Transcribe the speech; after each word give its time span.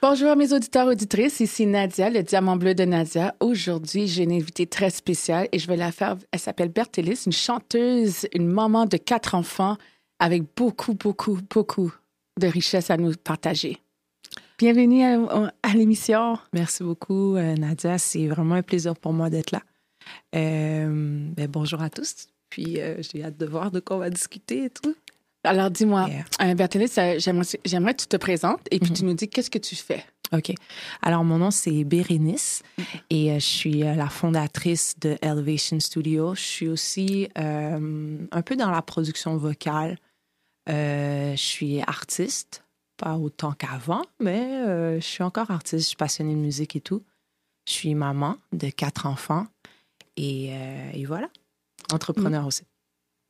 Bonjour 0.00 0.36
mes 0.36 0.52
auditeurs 0.52 0.86
auditrices, 0.86 1.40
ici 1.40 1.66
Nadia, 1.66 2.08
le 2.08 2.22
diamant 2.22 2.54
bleu 2.54 2.72
de 2.72 2.84
Nadia. 2.84 3.34
Aujourd'hui, 3.40 4.06
j'ai 4.06 4.22
une 4.22 4.32
invitée 4.32 4.68
très 4.68 4.90
spéciale 4.90 5.48
et 5.50 5.58
je 5.58 5.66
vais 5.66 5.76
la 5.76 5.90
faire. 5.90 6.16
Elle 6.30 6.38
s'appelle 6.38 6.68
Bertélis, 6.68 7.24
une 7.26 7.32
chanteuse, 7.32 8.28
une 8.32 8.46
maman 8.46 8.86
de 8.86 8.96
quatre 8.96 9.34
enfants 9.34 9.76
avec 10.20 10.44
beaucoup, 10.56 10.94
beaucoup, 10.94 11.40
beaucoup 11.50 11.92
de 12.38 12.46
richesses 12.46 12.90
à 12.90 12.96
nous 12.96 13.12
partager. 13.16 13.78
Bienvenue 14.56 15.02
à, 15.02 15.74
l'émission. 15.74 16.38
Merci 16.52 16.84
beaucoup, 16.84 17.34
euh, 17.34 17.56
Nadia. 17.56 17.98
C'est 17.98 18.28
vraiment 18.28 18.54
un 18.54 18.62
plaisir 18.62 18.94
pour 18.94 19.12
moi 19.12 19.30
d'être 19.30 19.50
là. 19.50 19.62
Euh, 20.36 21.26
ben, 21.36 21.48
bonjour 21.48 21.82
à 21.82 21.90
tous. 21.90 22.28
Puis 22.50 22.80
euh, 22.80 23.02
j'ai 23.02 23.24
hâte 23.24 23.36
de 23.36 23.46
voir 23.46 23.72
de 23.72 23.80
quoi 23.80 23.96
on 23.96 24.00
va 24.00 24.10
discuter 24.10 24.66
et 24.66 24.70
tout. 24.70 24.94
Alors, 25.48 25.70
dis-moi, 25.70 26.08
yeah. 26.08 26.24
Euh, 26.42 27.16
j'aimerais 27.64 27.94
que 27.94 28.02
tu 28.02 28.06
te 28.06 28.16
présentes 28.18 28.60
et 28.70 28.78
puis 28.78 28.92
tu 28.92 29.02
mhm. 29.02 29.08
nous 29.08 29.14
dis 29.16 29.28
qu'est-ce 29.28 29.50
que 29.50 29.58
tu 29.58 29.74
fais. 29.76 30.04
OK. 30.32 30.52
Alors, 31.00 31.24
mon 31.24 31.38
nom, 31.38 31.50
c'est 31.50 31.84
Bérénice 31.84 32.62
et 33.08 33.32
euh, 33.32 33.34
je 33.36 33.46
suis 33.46 33.82
euh, 33.82 33.94
la 33.94 34.10
fondatrice 34.10 34.98
de 35.00 35.16
Elevation 35.22 35.80
Studio. 35.80 36.34
Je 36.34 36.40
suis 36.40 36.68
aussi 36.68 37.28
un 37.34 38.42
peu 38.44 38.56
dans 38.56 38.70
la 38.70 38.82
production 38.82 39.38
vocale. 39.38 39.96
je 40.66 41.34
suis 41.36 41.80
artiste, 41.80 42.64
pas 42.98 43.16
autant 43.16 43.52
qu'avant, 43.52 44.02
mais 44.20 45.00
je 45.00 45.04
suis 45.04 45.24
encore 45.24 45.50
artiste. 45.50 45.84
Je 45.84 45.88
suis 45.88 45.96
passionnée 45.96 46.34
de 46.34 46.40
musique 46.40 46.76
et 46.76 46.82
tout. 46.82 47.02
Je 47.66 47.72
suis 47.72 47.94
maman 47.94 48.36
de 48.52 48.68
quatre 48.68 49.06
enfants 49.06 49.46
et, 50.18 50.52
et 50.92 51.06
voilà, 51.06 51.30
entrepreneur 51.90 52.46
aussi. 52.46 52.64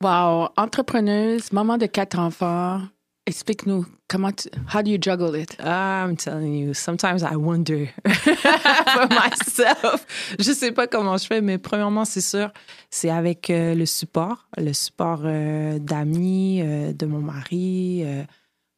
Wow, 0.00 0.50
entrepreneuse, 0.56 1.50
maman 1.50 1.76
de 1.76 1.86
quatre 1.86 2.20
enfants. 2.20 2.82
Explique-nous 3.26 3.84
comment 4.06 4.30
tu, 4.30 4.48
how 4.72 4.80
do 4.80 4.92
you 4.92 4.98
juggle 4.98 5.34
it? 5.34 5.56
I'm 5.58 6.16
telling 6.16 6.54
you, 6.54 6.72
sometimes 6.72 7.24
I 7.24 7.34
wonder 7.34 7.88
for 8.06 9.08
myself. 9.08 10.06
Je 10.38 10.52
sais 10.52 10.70
pas 10.70 10.86
comment 10.86 11.16
je 11.16 11.26
fais, 11.26 11.40
mais 11.40 11.58
premièrement, 11.58 12.04
c'est 12.04 12.20
sûr, 12.20 12.52
c'est 12.90 13.10
avec 13.10 13.50
euh, 13.50 13.74
le 13.74 13.86
support, 13.86 14.46
le 14.56 14.72
support 14.72 15.22
euh, 15.24 15.80
d'amis, 15.80 16.62
euh, 16.62 16.92
de 16.92 17.04
mon 17.04 17.20
mari, 17.20 18.04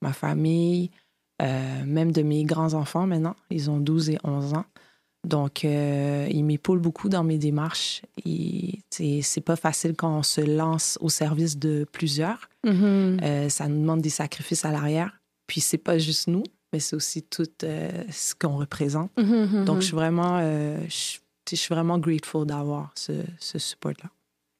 ma 0.00 0.14
famille, 0.14 0.90
même 1.38 2.12
de 2.12 2.22
mes 2.22 2.44
grands-enfants 2.44 3.06
maintenant. 3.06 3.36
Ils 3.50 3.70
ont 3.70 3.78
12 3.78 4.08
et 4.08 4.18
11 4.24 4.54
ans. 4.54 4.64
Donc, 5.26 5.64
euh, 5.64 6.26
il 6.30 6.44
m'épaule 6.44 6.78
beaucoup 6.78 7.08
dans 7.08 7.24
mes 7.24 7.38
démarches. 7.38 8.02
Et 8.24 8.80
c'est 8.90 9.40
pas 9.44 9.56
facile 9.56 9.94
quand 9.94 10.18
on 10.18 10.22
se 10.22 10.40
lance 10.40 10.98
au 11.00 11.08
service 11.08 11.58
de 11.58 11.86
plusieurs. 11.90 12.48
Mm-hmm. 12.64 13.22
Euh, 13.22 13.48
ça 13.48 13.68
nous 13.68 13.80
demande 13.80 14.00
des 14.00 14.10
sacrifices 14.10 14.64
à 14.64 14.70
l'arrière. 14.70 15.20
Puis, 15.46 15.60
c'est 15.60 15.78
pas 15.78 15.98
juste 15.98 16.28
nous, 16.28 16.44
mais 16.72 16.80
c'est 16.80 16.96
aussi 16.96 17.22
tout 17.22 17.48
euh, 17.64 17.90
ce 18.10 18.34
qu'on 18.34 18.56
représente. 18.56 19.10
Mm-hmm, 19.18 19.46
mm-hmm. 19.46 19.64
Donc, 19.64 19.80
je 19.80 19.86
suis 19.86 19.94
vraiment, 19.94 20.40
je, 20.40 21.18
je, 21.50 21.56
suis 21.56 21.74
vraiment 21.74 21.98
grateful 21.98 22.46
d'avoir 22.46 22.92
ce, 22.94 23.12
ce 23.38 23.58
support-là. 23.58 24.10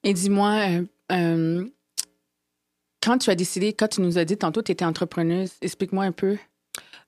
Et 0.04 0.12
dis-moi, 0.12 0.82
quand 3.02 3.18
tu 3.18 3.30
as 3.30 3.34
décidé, 3.34 3.72
quand 3.72 3.88
tu 3.88 4.02
nous 4.02 4.18
as 4.18 4.24
dit 4.24 4.36
tantôt 4.36 4.60
que 4.60 4.66
tu 4.66 4.72
étais 4.72 4.84
entrepreneuse, 4.84 5.52
explique-moi 5.62 6.04
un 6.04 6.12
peu. 6.12 6.36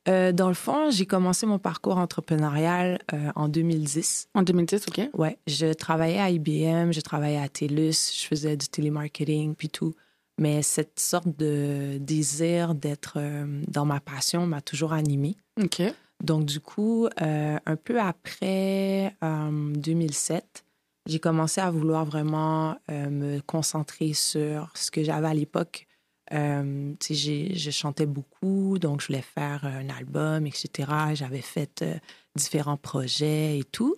Euh, 0.09 0.33
dans 0.33 0.49
le 0.49 0.55
fond, 0.55 0.91
j'ai 0.91 1.07
commencé 1.07 1.47
mon 1.47 1.59
parcours 1.59 1.99
entrepreneurial 1.99 2.99
euh, 3.13 3.31
en 3.37 3.49
2010. 3.49 4.29
En 4.35 4.43
2010, 4.43 4.87
OK. 4.89 5.01
Ouais, 5.15 5.39
je 5.47 5.73
travaillais 5.73 6.19
à 6.19 6.31
IBM, 6.31 6.93
je 6.93 7.01
travaillais 7.01 7.41
à 7.41 7.49
TELUS, 7.49 8.13
je 8.15 8.27
faisais 8.27 8.57
du 8.57 8.69
télémarketing, 8.69 9.55
puis 9.55 9.69
tout. 9.69 9.95
Mais 10.39 10.63
cette 10.63 10.99
sorte 10.99 11.29
de 11.39 11.99
désir 11.99 12.75
d'être 12.75 13.15
euh, 13.17 13.63
dans 13.69 13.85
ma 13.85 14.01
passion 14.01 14.47
m'a 14.47 14.61
toujours 14.61 14.93
animée. 14.93 15.37
OK. 15.63 15.83
Donc, 16.21 16.47
du 16.47 16.61
coup, 16.61 17.09
un 17.17 17.77
peu 17.83 17.99
après 17.99 19.13
2007, 19.21 20.65
j'ai 21.09 21.19
commencé 21.19 21.61
à 21.61 21.69
vouloir 21.69 22.05
vraiment 22.05 22.77
me 22.89 23.41
concentrer 23.41 24.13
sur 24.13 24.71
ce 24.75 24.93
que 24.93 25.03
j'avais 25.03 25.27
à 25.27 25.35
l'époque 25.35 25.89
euh, 26.33 26.95
je 27.01 27.71
chantais 27.71 28.07
beaucoup, 28.07 28.79
donc 28.79 29.01
je 29.01 29.09
voulais 29.09 29.23
faire 29.23 29.65
un 29.65 29.89
album, 29.91 30.47
etc. 30.47 30.91
J'avais 31.15 31.43
fait 31.43 31.83
euh, 31.83 31.95
différents 32.35 32.77
projets 32.77 33.59
et 33.59 33.65
tout. 33.65 33.95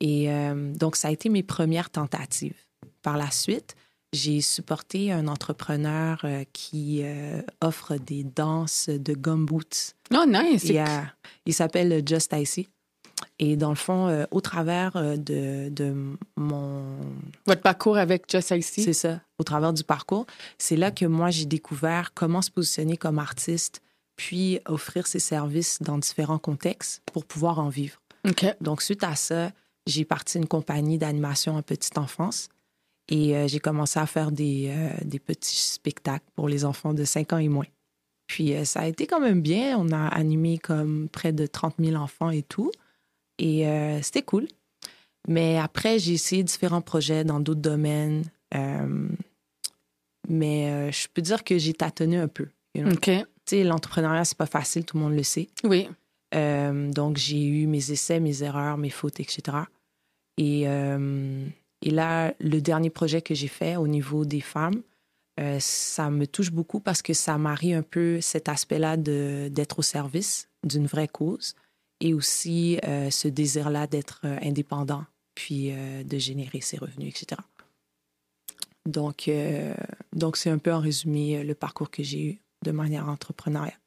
Et 0.00 0.30
euh, 0.30 0.72
donc, 0.74 0.96
ça 0.96 1.08
a 1.08 1.10
été 1.10 1.28
mes 1.28 1.42
premières 1.42 1.90
tentatives. 1.90 2.56
Par 3.02 3.16
la 3.16 3.30
suite, 3.30 3.76
j'ai 4.12 4.40
supporté 4.40 5.12
un 5.12 5.28
entrepreneur 5.28 6.24
qui 6.52 7.02
offre 7.60 7.96
des 7.96 8.24
danses 8.24 8.88
de 8.88 9.14
gumboots. 9.14 9.94
Oh, 10.12 10.24
nice! 10.26 10.72
il 11.46 11.54
s'appelle 11.54 12.02
Just 12.04 12.34
Icy. 12.34 12.68
Et 13.42 13.56
dans 13.56 13.70
le 13.70 13.74
fond, 13.74 14.06
euh, 14.06 14.26
au 14.30 14.42
travers 14.42 14.96
euh, 14.96 15.16
de, 15.16 15.70
de, 15.70 15.94
mon... 16.36 16.84
Votre 17.46 17.62
parcours 17.62 17.96
avec 17.96 18.30
Just 18.30 18.50
Icy? 18.50 18.82
C'est 18.82 18.92
ça. 18.92 19.22
Au 19.38 19.44
travers 19.44 19.72
du 19.72 19.82
parcours, 19.82 20.26
c'est 20.58 20.76
là 20.76 20.90
que 20.90 21.06
moi, 21.06 21.30
j'ai 21.30 21.46
découvert 21.46 22.12
comment 22.12 22.42
se 22.42 22.50
positionner 22.50 22.98
comme 22.98 23.18
artiste, 23.18 23.80
puis 24.16 24.60
offrir 24.66 25.06
ses 25.06 25.20
services 25.20 25.80
dans 25.80 25.96
différents 25.96 26.38
contextes 26.38 27.02
pour 27.14 27.24
pouvoir 27.24 27.58
en 27.60 27.70
vivre. 27.70 28.02
Donc, 28.60 28.82
suite 28.82 29.02
à 29.02 29.16
ça, 29.16 29.50
j'ai 29.86 30.04
parti 30.04 30.36
une 30.36 30.46
compagnie 30.46 30.98
d'animation 30.98 31.56
en 31.56 31.62
petite 31.62 31.96
enfance 31.96 32.50
et 33.08 33.34
euh, 33.34 33.48
j'ai 33.48 33.58
commencé 33.58 33.98
à 33.98 34.04
faire 34.04 34.32
des, 34.32 34.70
des 35.02 35.18
petits 35.18 35.56
spectacles 35.56 36.26
pour 36.36 36.46
les 36.46 36.66
enfants 36.66 36.92
de 36.92 37.04
5 37.04 37.32
ans 37.32 37.38
et 37.38 37.48
moins. 37.48 37.66
Puis, 38.26 38.54
ça 38.66 38.80
a 38.80 38.86
été 38.86 39.06
quand 39.06 39.18
même 39.18 39.40
bien. 39.40 39.78
On 39.78 39.90
a 39.92 40.06
animé 40.08 40.58
comme 40.58 41.08
près 41.08 41.32
de 41.32 41.46
30 41.46 41.76
000 41.80 41.96
enfants 41.96 42.30
et 42.30 42.42
tout. 42.42 42.70
Et 43.40 43.66
euh, 43.66 44.00
c'était 44.02 44.22
cool. 44.22 44.46
Mais 45.26 45.58
après, 45.58 45.98
j'ai 45.98 46.12
essayé 46.12 46.44
différents 46.44 46.82
projets 46.82 47.24
dans 47.24 47.40
d'autres 47.40 47.60
domaines. 47.60 48.24
Euh, 48.54 49.08
mais 50.28 50.70
euh, 50.70 50.92
je 50.92 51.08
peux 51.12 51.22
dire 51.22 51.42
que 51.42 51.58
j'ai 51.58 51.72
tâtonné 51.72 52.18
un 52.18 52.28
peu. 52.28 52.48
OK. 52.78 53.04
Tu 53.04 53.24
sais, 53.46 53.64
l'entrepreneuriat, 53.64 54.24
c'est 54.24 54.36
pas 54.36 54.46
facile, 54.46 54.84
tout 54.84 54.98
le 54.98 55.02
monde 55.02 55.14
le 55.14 55.22
sait. 55.22 55.48
Oui. 55.64 55.88
donc, 56.32 57.16
j'ai 57.16 57.44
eu 57.44 57.66
mes 57.66 57.90
essais, 57.90 58.20
mes 58.20 58.42
erreurs, 58.42 58.76
mes 58.76 58.90
fautes, 58.90 59.18
etc. 59.18 59.58
Et, 60.36 60.62
et 60.62 61.90
là, 61.90 62.34
le 62.38 62.60
dernier 62.60 62.90
projet 62.90 63.22
que 63.22 63.34
j'ai 63.34 63.48
fait 63.48 63.76
au 63.76 63.88
niveau 63.88 64.24
des 64.24 64.40
femmes, 64.40 64.82
ça 65.58 66.10
me 66.10 66.26
touche 66.26 66.52
beaucoup 66.52 66.78
parce 66.78 67.02
que 67.02 67.14
ça 67.14 67.36
marie 67.38 67.72
un 67.72 67.82
peu 67.82 68.20
cet 68.20 68.48
aspect-là 68.48 68.96
d'être 68.96 69.80
au 69.80 69.82
service 69.82 70.48
d'une 70.62 70.86
vraie 70.86 71.08
cause 71.08 71.56
et 72.00 72.14
aussi 72.14 72.78
euh, 72.84 73.10
ce 73.10 73.28
désir-là 73.28 73.86
d'être 73.86 74.20
euh, 74.24 74.38
indépendant, 74.42 75.04
puis 75.34 75.70
euh, 75.70 76.02
de 76.02 76.18
générer 76.18 76.60
ses 76.60 76.78
revenus, 76.78 77.08
etc. 77.08 77.40
Donc, 78.86 79.30
donc 80.14 80.38
c'est 80.38 80.48
un 80.48 80.56
peu 80.56 80.72
en 80.72 80.80
résumé 80.80 81.44
le 81.44 81.54
parcours 81.54 81.90
que 81.90 82.02
j'ai 82.02 82.24
eu 82.24 82.38
de 82.64 82.72
manière 82.72 83.08
entrepreneuriale. 83.08 83.78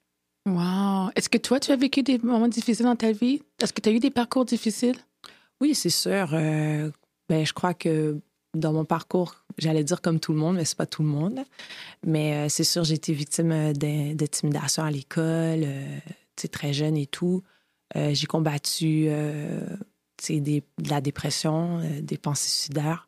Wow! 0.48 1.10
Est-ce 1.16 1.30
que 1.30 1.40
toi, 1.40 1.60
tu 1.60 1.72
as 1.72 1.76
vécu 1.76 2.04
des 2.04 2.20
moments 2.20 2.48
difficiles 2.48 2.86
dans 2.86 2.96
ta 2.96 3.12
vie? 3.12 3.42
Est-ce 3.60 3.74
que 3.74 3.82
tu 3.82 3.90
as 3.90 3.92
eu 3.92 4.00
des 4.00 4.12
parcours 4.12 4.46
difficiles? 4.46 4.96
Oui, 5.60 5.74
c'est 5.74 5.90
sûr. 5.90 6.28
ben, 6.30 6.94
je 7.44 7.54
crois 7.54 7.74
que 7.74 8.20
dans 8.54 8.72
mon 8.72 8.86
parcours, 8.86 9.44
j'allais 9.58 9.84
dire 9.84 10.00
comme 10.00 10.20
tout 10.20 10.32
le 10.32 10.40
monde, 10.40 10.58
mais 10.58 10.66
c'est 10.66 10.78
pas 10.78 10.86
tout 10.86 11.02
le 11.02 11.10
monde. 11.10 11.40
Mais 12.06 12.48
c'est 12.50 12.64
sûr, 12.64 12.84
j'ai 12.84 12.94
été 12.94 13.14
victime 13.14 13.74
d'intimidation 13.74 14.84
à 14.84 14.92
l'école, 14.92 15.66
très 16.52 16.72
jeune 16.72 16.98
et 16.98 17.08
tout. 17.08 17.44
Euh, 17.96 18.14
j'ai 18.14 18.26
combattu 18.26 19.06
euh, 19.08 19.60
des, 20.28 20.64
de 20.80 20.90
la 20.90 21.02
dépression, 21.02 21.80
euh, 21.80 22.02
des 22.02 22.18
pensées 22.18 22.50
suicidaires. 22.50 23.08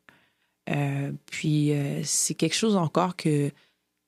puis 1.30 1.72
c'est 2.04 2.34
quelque 2.34 2.54
chose 2.54 2.76
encore 2.76 3.16
que, 3.16 3.50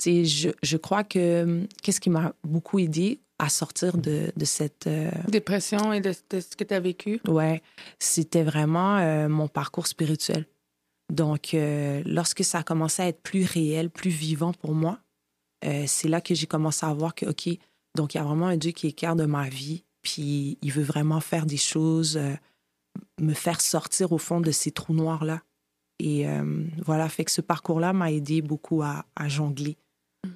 je, 0.05 0.51
je 0.63 0.77
crois 0.77 1.05
que 1.05 1.67
qu'est-ce 1.83 2.01
qui 2.01 2.11
m'a 2.11 2.35
beaucoup 2.45 2.79
aidé 2.79 3.21
à 3.41 3.49
sortir 3.49 3.97
de, 3.97 4.33
de 4.37 4.45
cette... 4.45 4.89
Dépression 5.29 5.93
et 5.93 6.01
de, 6.01 6.13
ce 6.13 6.57
que 6.57 6.65
tu 6.65 6.75
as 6.75 6.81
vécu? 6.81 7.21
Ouais, 7.29 7.63
c'était 8.01 8.43
vraiment 8.43 9.29
mon 9.29 9.47
parcours 9.47 9.87
spirituel. 9.87 10.47
Donc, 11.13 11.57
lorsque 12.05 12.45
ça 12.45 12.59
a 12.59 12.63
commencé 12.65 13.03
à 13.03 13.09
être 13.09 13.23
plus 13.23 13.45
réel, 13.45 13.91
plus 13.91 14.11
vivant 14.11 14.53
pour 14.53 14.75
moi, 14.75 14.99
c'est 15.63 16.09
là 16.09 16.21
que 16.21 16.35
j'ai 16.35 16.47
commencé 16.47 16.85
à 16.85 16.93
voir 16.93 17.15
que, 17.15 17.27
OK, 17.27 17.49
donc 17.97 18.15
il 18.15 18.19
y 18.19 18.21
a 18.21 18.25
vraiment 18.25 18.49
un 18.49 18.57
Dieu 18.57 18.73
qui 18.73 18.89
est 18.89 18.93
clair 18.93 19.15
de 19.15 19.25
ma 19.25 19.49
vie, 19.49 19.85
puis 20.09 20.57
il 20.63 20.73
veut 20.73 20.83
vraiment 20.83 21.21
faire 21.21 21.45
des 21.45 21.59
choses, 21.59 22.17
euh, 22.17 22.35
me 23.21 23.35
faire 23.35 23.61
sortir 23.61 24.13
au 24.13 24.19
fond 24.19 24.41
de 24.41 24.51
ces 24.51 24.71
trous 24.71 24.95
noirs-là. 24.95 25.43
Et 25.99 26.27
euh, 26.27 26.65
voilà, 26.85 27.11
fait 27.11 27.27
que 27.27 27.31
ce 27.31 27.43
parcours-là 27.43 27.93
m'a 27.93 28.11
aidé 28.11 28.41
beaucoup 28.41 28.83
à, 28.83 29.05
jongler 29.27 29.77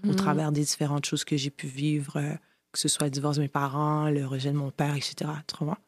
au 0.04 0.08
mhm. 0.08 0.16
travers 0.16 0.52
des 0.52 0.60
différentes 0.60 1.06
choses 1.06 1.24
que 1.24 1.38
j'ai 1.38 1.50
pu 1.50 1.68
vivre, 1.68 2.16
euh, 2.16 2.34
que 2.72 2.78
ce 2.78 2.88
soit 2.88 3.06
le 3.06 3.10
divorce 3.10 3.36
de 3.36 3.42
mes 3.42 3.48
parents, 3.48 4.10
le 4.10 4.26
rejet 4.26 4.50
de 4.50 4.56
mon 4.56 4.70
père, 4.70 4.94
etc. 4.94 5.30
Tu 5.46 5.64
vois? 5.64 5.78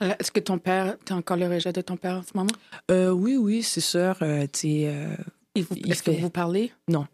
Est-ce 0.00 0.30
que 0.30 0.40
ton 0.40 0.58
père, 0.58 0.96
tu 1.06 1.14
as 1.14 1.16
encore 1.16 1.38
le 1.38 1.48
rejet 1.48 1.72
de 1.72 1.80
ton 1.80 1.96
père 1.96 2.16
en 2.16 2.22
ce 2.22 2.36
moment? 2.36 2.52
oui, 2.90 3.36
oui, 3.36 3.62
c'est 3.62 3.80
sûr. 3.80 4.20
Est-ce 4.22 6.02
que 6.02 6.10
vous 6.10 6.30
parlez? 6.30 6.72
Non. 6.88 7.06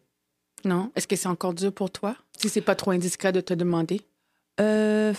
Non? 0.64 0.90
Est-ce 0.96 1.06
que 1.06 1.14
c'est 1.14 1.28
encore 1.28 1.54
dur 1.54 1.72
pour 1.72 1.90
toi? 1.90 2.16
Si 2.36 2.48
c'est 2.48 2.60
pas 2.60 2.74
trop 2.74 2.90
indiscret 2.90 3.30
de 3.30 3.40
te 3.40 3.54
demander? 3.54 4.00
Euh 4.60 5.12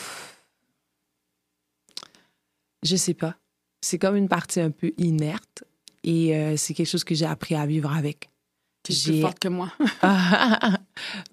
Je 2.87 2.95
sais 2.95 3.13
pas. 3.13 3.35
C'est 3.81 3.99
comme 3.99 4.15
une 4.15 4.29
partie 4.29 4.61
un 4.61 4.71
peu 4.71 4.93
inerte 4.97 5.63
et 6.03 6.35
euh, 6.35 6.55
c'est 6.55 6.73
quelque 6.73 6.87
chose 6.87 7.03
que 7.03 7.13
j'ai 7.13 7.25
appris 7.25 7.55
à 7.55 7.65
vivre 7.65 7.93
avec. 7.93 8.29
Tu 8.83 8.93
es 8.93 9.11
plus 9.11 9.21
forte 9.21 9.39
que 9.39 9.49
moi. 9.49 9.71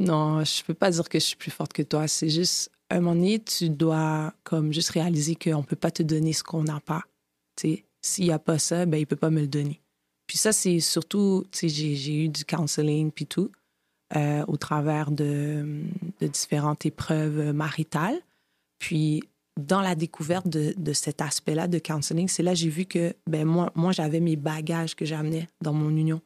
non, 0.01 0.43
je 0.43 0.65
peux 0.65 0.75
pas 0.75 0.91
dire 0.91 1.09
que 1.09 1.21
je 1.21 1.25
suis 1.25 1.37
plus 1.37 1.53
forte 1.53 1.73
que 1.73 1.83
toi. 1.83 2.09
C'est 2.09 2.29
juste, 2.29 2.73
à 2.91 2.97
un 2.97 3.01
moment 3.01 3.15
donné, 3.15 3.39
tu 3.39 3.71
dois 3.71 4.35
comme 4.43 4.73
juste 4.73 4.91
réaliser 4.91 5.37
qu'on 5.37 5.63
peut 5.63 5.77
pas 5.77 5.93
te 5.93 6.03
donner 6.03 6.33
ce 6.33 6.43
qu'on 6.43 6.65
n'a 6.65 6.81
pas. 6.81 7.05
S'il 7.57 8.25
y 8.25 8.33
a 8.33 8.41
pas 8.41 8.59
ça, 8.59 8.85
ben 8.85 8.99
il 8.99 9.07
peut 9.07 9.15
pas 9.15 9.31
me 9.31 9.41
le 9.41 9.47
donner. 9.47 9.81
Puis 10.27 10.39
ça, 10.39 10.53
c'est 10.53 10.81
surtout, 10.81 11.45
tu 11.53 11.69
sais, 11.69 11.95
j'ai 11.95 12.25
eu 12.25 12.29
du 12.29 12.45
counseling 12.45 13.13
puis 13.13 13.27
tout 13.27 13.53
euh, 14.17 14.45
au 14.49 14.57
travers 14.57 15.13
de, 15.13 15.83
de, 16.21 16.27
différentes 16.27 16.85
épreuves 16.85 17.53
maritales. 17.53 18.21
Puis 18.79 19.23
dans 19.61 19.81
la 19.81 19.95
découverte 19.95 20.49
de, 20.49 20.75
de 20.77 20.93
cet 20.93 21.21
aspect-là 21.21 21.69
de 21.69 21.79
counseling, 21.79 22.29
c'est 22.29 22.43
là 22.43 22.53
que 22.53 22.59
j'ai 22.59 22.69
vu 22.69 22.87
que 22.87 23.15
ben 23.29 23.45
moi, 23.45 23.71
moi 23.75 23.93
j'avais 23.93 24.21
mes 24.21 24.37
bagages 24.37 24.95
que 24.97 25.05
j'amenais 25.05 25.49
dans 25.63 25.73
mon 25.73 25.91
union. 25.91 26.21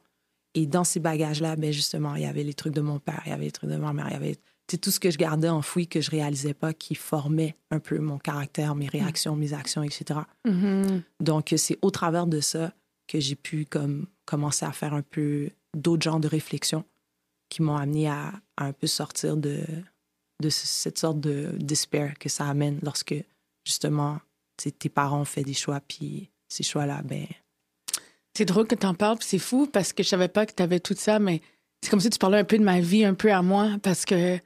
Et 0.55 0.65
dans 0.65 0.83
ces 0.83 0.99
bagages-là, 0.99 1.55
ben 1.55 1.71
justement, 1.71 2.15
il 2.15 2.23
y 2.23 2.25
avait 2.25 2.43
les 2.43 2.55
trucs 2.55 2.73
de 2.73 2.81
mon 2.81 2.99
père, 2.99 3.21
il 3.25 3.29
y 3.29 3.33
avait 3.33 3.45
les 3.45 3.51
trucs 3.51 3.69
de 3.69 3.75
ma 3.75 3.93
mère, 3.93 4.07
il 4.09 4.13
y 4.13 4.15
avait 4.15 4.37
tout 4.81 4.91
ce 4.91 4.99
que 4.99 5.11
je 5.11 5.17
gardais 5.17 5.49
enfoui 5.49 5.87
que 5.87 6.01
je 6.01 6.11
réalisais 6.11 6.53
pas, 6.53 6.73
qui 6.73 6.95
formait 6.95 7.55
un 7.71 7.79
peu 7.79 7.99
mon 7.99 8.17
caractère, 8.17 8.75
mes 8.75 8.87
réactions, 8.87 9.35
mes 9.35 9.53
actions, 9.53 9.83
etc. 9.83 10.21
Mm-hmm. 10.45 11.01
Donc, 11.19 11.53
c'est 11.57 11.77
au 11.81 11.91
travers 11.91 12.27
de 12.27 12.39
ça 12.39 12.73
que 13.07 13.19
j'ai 13.19 13.35
pu 13.35 13.65
comme 13.65 14.07
commencer 14.25 14.65
à 14.65 14.71
faire 14.71 14.93
un 14.93 15.01
peu 15.01 15.49
d'autres 15.75 16.03
genres 16.03 16.19
de 16.19 16.27
réflexions 16.27 16.83
qui 17.49 17.63
m'ont 17.63 17.77
amené 17.77 18.07
à, 18.07 18.33
un 18.57 18.73
peu 18.73 18.85
sortir 18.85 19.37
de, 19.37 19.63
de 20.41 20.49
cette 20.49 20.97
sorte 20.97 21.19
de 21.19 21.51
despair 21.57 22.13
que 22.19 22.29
ça 22.29 22.47
amène 22.47 22.79
lorsque 22.83 23.15
justement 23.65 24.19
tes 24.57 24.89
parents 24.89 25.21
ont 25.21 25.25
fait 25.25 25.43
des 25.43 25.53
choix 25.53 25.79
puis 25.79 26.29
ces 26.47 26.63
choix-là, 26.63 27.01
ben 27.03 27.25
c'est 28.33 28.45
drôle 28.45 28.67
que 28.67 28.75
tu 28.75 28.85
en 28.85 28.93
parles, 28.93 29.17
c'est 29.21 29.39
fou 29.39 29.67
parce 29.67 29.93
que 29.93 30.03
je 30.03 30.09
savais 30.09 30.27
pas 30.27 30.45
que 30.45 30.53
tu 30.53 30.63
avais 30.63 30.79
tout 30.79 30.95
ça, 30.97 31.19
mais 31.19 31.41
c'est 31.81 31.89
comme 31.89 31.99
si 31.99 32.09
tu 32.09 32.17
parlais 32.17 32.39
un 32.39 32.43
peu 32.43 32.57
de 32.57 32.63
ma 32.63 32.79
vie, 32.79 33.05
un 33.05 33.13
peu 33.13 33.31
à 33.31 33.41
moi, 33.41 33.77
parce 33.81 34.05
que 34.05 34.39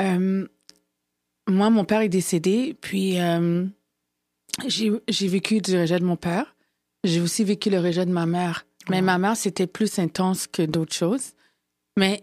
euh, 0.00 0.46
moi, 1.48 1.70
mon 1.70 1.84
père 1.84 2.00
est 2.00 2.08
décédé, 2.08 2.76
puis 2.80 3.20
euh, 3.20 3.66
j'ai 4.66 5.28
vécu 5.28 5.60
du 5.60 5.78
rejet 5.78 5.98
de 5.98 6.04
mon 6.04 6.16
père. 6.16 6.54
J'ai 7.04 7.20
aussi 7.20 7.44
vécu 7.44 7.70
le 7.70 7.80
rejet 7.80 8.06
de 8.06 8.12
ma 8.12 8.26
mère. 8.26 8.66
Mais 8.88 9.02
ma 9.02 9.18
mère, 9.18 9.36
c'était 9.36 9.66
plus 9.66 9.98
intense 9.98 10.46
que 10.46 10.62
d'autres 10.62 10.94
choses. 10.94 11.32
Mais 11.96 12.22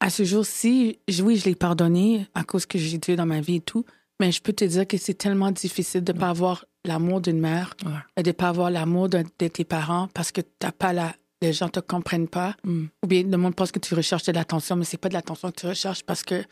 à 0.00 0.10
ce 0.10 0.24
jour-ci, 0.24 0.98
oui, 1.22 1.36
je 1.36 1.44
l'ai 1.46 1.54
pardonné 1.54 2.26
à 2.34 2.44
cause 2.44 2.66
que 2.66 2.78
j'ai 2.78 2.98
Dieu 2.98 3.16
dans 3.16 3.26
ma 3.26 3.40
vie 3.40 3.56
et 3.56 3.60
tout. 3.60 3.84
Mais 4.20 4.32
je 4.32 4.40
peux 4.40 4.52
te 4.52 4.64
dire 4.64 4.86
que 4.86 4.96
c'est 4.96 5.14
tellement 5.14 5.50
difficile 5.50 6.02
de 6.02 6.12
ne 6.12 6.18
pas 6.18 6.30
avoir 6.30 6.64
l'amour 6.84 7.20
d'une 7.20 7.40
mère 7.40 7.74
et 8.16 8.22
de 8.22 8.30
ne 8.30 8.32
pas 8.32 8.48
avoir 8.48 8.70
l'amour 8.70 9.08
de, 9.08 9.22
tes 9.22 9.64
parents 9.64 10.08
parce 10.14 10.32
que 10.32 10.40
t'as 10.40 10.72
pas 10.72 10.92
la, 10.92 11.14
les 11.42 11.52
gens 11.52 11.68
te 11.68 11.80
comprennent 11.80 12.28
pas. 12.28 12.56
Mm. 12.64 12.84
Ou 13.02 13.06
bien 13.06 13.22
le 13.24 13.36
monde 13.36 13.54
pense 13.54 13.72
que 13.72 13.78
tu 13.78 13.94
recherches 13.94 14.24
de 14.24 14.32
l'attention, 14.32 14.76
mais 14.76 14.84
c'est 14.84 14.96
pas 14.96 15.08
de 15.08 15.14
l'attention 15.14 15.50
que 15.50 15.60
tu 15.60 15.66
recherches 15.66 16.02
parce 16.02 16.22
que, 16.22 16.44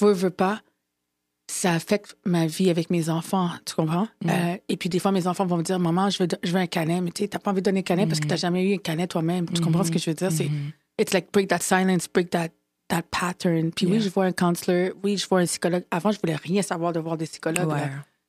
veux, 0.00 0.12
veux 0.12 0.30
pas, 0.30 0.62
ça 1.48 1.72
affecte 1.74 2.16
ma 2.24 2.46
vie 2.46 2.70
avec 2.70 2.90
mes 2.90 3.08
enfants, 3.08 3.50
tu 3.66 3.74
comprends? 3.74 4.08
Mm. 4.24 4.30
Euh, 4.30 4.56
et 4.68 4.76
puis 4.76 4.88
des 4.88 4.98
fois, 4.98 5.12
mes 5.12 5.26
enfants 5.26 5.46
vont 5.46 5.58
me 5.58 5.62
dire, 5.62 5.78
maman, 5.78 6.10
je 6.10 6.22
veux, 6.22 6.28
je 6.42 6.50
veux 6.50 6.60
un 6.60 6.66
canet, 6.66 7.00
mais 7.02 7.12
tu 7.12 7.22
n'as 7.22 7.38
pas 7.38 7.50
envie 7.52 7.60
de 7.60 7.66
donner 7.66 7.80
un 7.80 7.84
canet 7.84 8.08
parce 8.08 8.18
que 8.18 8.26
tu 8.26 8.30
n'as 8.30 8.36
mm. 8.36 8.38
jamais 8.38 8.68
eu 8.68 8.74
un 8.74 8.78
canet 8.78 9.08
toi-même. 9.08 9.48
Tu 9.48 9.60
comprends 9.60 9.84
ce 9.84 9.92
que 9.92 9.98
je 9.98 10.10
veux 10.10 10.16
dire? 10.16 10.32
C'est, 10.32 10.50
it's 10.98 11.12
like 11.12 11.30
break 11.32 11.48
that 11.48 11.60
silence, 11.60 12.08
break 12.08 12.30
that 12.30 12.48
that 12.88 13.02
pattern. 13.10 13.72
Puis 13.72 13.86
oui, 13.86 14.00
je 14.00 14.08
vois 14.08 14.24
un 14.24 14.32
counselor, 14.32 14.90
oui, 15.02 15.16
je 15.16 15.26
vois 15.28 15.40
un 15.40 15.46
psychologue. 15.46 15.84
Avant, 15.90 16.12
je 16.12 16.20
voulais 16.20 16.36
rien 16.36 16.62
savoir 16.62 16.92
de 16.92 17.00
voir 17.00 17.16
des 17.16 17.26
psychologues. 17.26 17.68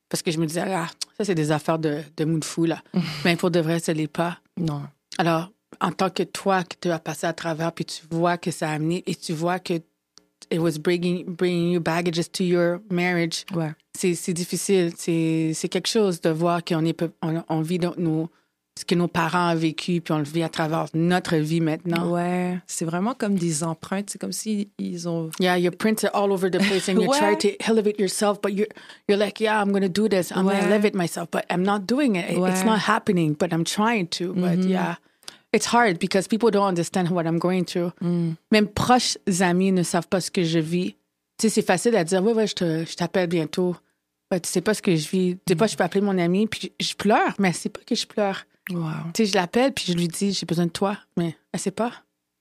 parce 0.10 0.22
que 0.22 0.32
je 0.32 0.38
me 0.38 0.46
disais, 0.46 0.62
ah, 0.62 0.88
ça, 1.18 1.26
c'est 1.26 1.36
des 1.36 1.52
affaires 1.52 1.80
de, 1.80 2.02
de 2.18 2.26
de 2.26 2.46
fou, 2.46 2.66
là. 2.66 2.82
Mais 3.26 3.36
pour 3.36 3.52
de 3.52 3.60
vrai, 3.60 3.80
ce 3.80 3.92
n'est 3.92 4.08
pas. 4.08 4.40
Non. 4.58 4.84
Alors, 5.18 5.52
en 5.82 5.92
tant 5.92 6.10
que 6.10 6.24
toi, 6.24 6.64
que 6.64 6.76
tu 6.80 6.90
as 6.90 7.00
passé 7.00 7.28
à 7.28 7.34
travers, 7.34 7.72
puis 7.72 7.86
tu 7.86 8.04
vois 8.10 8.38
que 8.38 8.52
ça 8.52 8.70
a 8.70 8.74
amené, 8.74 9.04
et 9.06 9.16
tu 9.16 9.34
vois 9.34 9.60
que 9.60 9.74
it 10.52 10.60
was 10.60 10.78
bringing, 10.78 11.26
bringing 11.26 11.74
you 11.74 11.80
baggages 11.80 12.32
to 12.32 12.44
your 12.44 12.80
marriage, 12.92 13.46
ouais. 13.56 13.72
c'est 13.94 14.34
difficile. 14.34 14.94
C'est 14.98 15.70
quelque 15.70 15.88
chose 15.88 16.22
de 16.22 16.30
voir 16.30 16.64
qu'on 16.64 16.86
on, 17.22 17.44
on 17.50 17.62
vit 17.62 17.80
dans 17.80 17.96
nos 17.98 18.30
ce 18.78 18.86
que 18.86 18.96
nos 18.96 19.08
parents 19.08 19.52
ont 19.52 19.56
vécu, 19.56 20.02
puis 20.02 20.14
on 20.14 20.18
le 20.18 20.24
vit 20.24 20.42
à 20.42 20.50
travers 20.50 20.88
notre 20.94 21.36
vie 21.38 21.62
maintenant. 21.62 22.10
Ouais, 22.10 22.58
c'est 22.66 22.86
vraiment 22.86 23.14
comme 23.14 23.36
des 23.36 23.64
empreintes. 23.64 24.10
C'est 24.10 24.20
comme 24.20 24.32
si 24.32 24.70
ils 24.80 25.08
ont. 25.08 25.30
Yeah, 25.40 25.58
your 25.60 25.74
prints 25.76 26.04
are 26.04 26.12
all 26.16 26.32
over 26.32 26.50
the 26.50 26.58
place, 26.58 26.90
and 26.90 26.94
you 26.94 27.10
ouais. 27.10 27.18
try 27.18 27.38
to 27.38 27.50
elevate 27.70 28.00
yourself, 28.00 28.42
but 28.42 28.54
you're 28.54 28.68
you're 29.08 29.20
like, 29.20 29.40
yeah, 29.40 29.62
I'm 29.62 29.72
gonna 29.72 29.90
do 29.90 30.08
this, 30.08 30.32
I'm 30.32 30.46
ouais. 30.46 30.56
gonna 30.56 30.74
elevate 30.74 30.96
myself, 30.96 31.30
but 31.32 31.46
I'm 31.52 31.64
not 31.64 31.82
doing 31.86 32.16
it. 32.16 32.38
Ouais. 32.38 32.50
It's 32.50 32.66
not 32.66 32.80
happening, 32.80 33.36
but 33.40 33.54
I'm 33.54 33.64
trying 33.64 34.08
to. 34.18 34.34
But 34.34 34.58
mm 34.58 34.62
-hmm. 34.62 34.70
yeah, 34.70 34.96
it's 35.54 35.68
hard 35.68 36.00
because 36.00 36.28
people 36.28 36.50
don't 36.50 36.68
understand 36.68 37.10
what 37.10 37.26
I'm 37.26 37.38
going 37.38 37.66
through. 37.66 37.92
Mm. 38.02 38.36
Même 38.52 38.68
proches 38.68 39.18
amis 39.40 39.72
ne 39.72 39.84
savent 39.84 40.08
pas 40.08 40.20
ce 40.20 40.32
que 40.32 40.44
je 40.44 40.60
vis. 40.60 40.96
Tu 41.38 41.48
sais, 41.48 41.50
c'est 41.50 41.66
facile 41.66 41.96
à 41.96 42.04
dire, 42.04 42.24
ouais, 42.24 42.34
ouais, 42.34 42.48
je 42.48 42.96
t'appelle 42.96 43.28
bientôt. 43.28 43.76
Mais 44.32 44.40
tu 44.40 44.50
sais 44.50 44.62
pas 44.62 44.74
ce 44.74 44.82
que 44.82 44.96
je 44.96 45.08
vis. 45.10 45.38
Des 45.46 45.56
fois, 45.56 45.68
je 45.68 45.76
peux 45.76 45.84
appeler 45.84 46.02
mon 46.02 46.18
ami, 46.18 46.48
puis 46.48 46.72
je 46.80 46.96
pleure, 46.96 47.34
mais 47.38 47.54
c'est 47.54 47.70
pas 47.70 47.82
que 47.86 47.96
je 47.96 48.08
pleure 48.08 48.46
Wow. 48.70 49.12
Tu 49.14 49.26
sais, 49.26 49.32
je 49.32 49.36
l'appelle, 49.36 49.74
puis 49.74 49.86
je 49.88 49.94
lui 49.94 50.08
dis, 50.08 50.32
j'ai 50.32 50.46
besoin 50.46 50.66
de 50.66 50.72
toi, 50.72 50.98
mais 51.18 51.36
elle 51.52 51.60
sait 51.60 51.72
pas. 51.72 51.92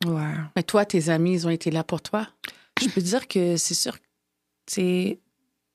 Wow. 0.04 0.20
Mais 0.56 0.62
toi, 0.62 0.84
tes 0.84 1.08
amis, 1.08 1.32
ils 1.32 1.46
ont 1.46 1.50
été 1.50 1.70
là 1.70 1.84
pour 1.84 2.00
toi. 2.00 2.28
Je 2.80 2.88
peux 2.88 3.00
dire 3.00 3.28
que 3.28 3.56
c'est 3.56 3.74
sûr, 3.74 3.96
tu 4.66 5.18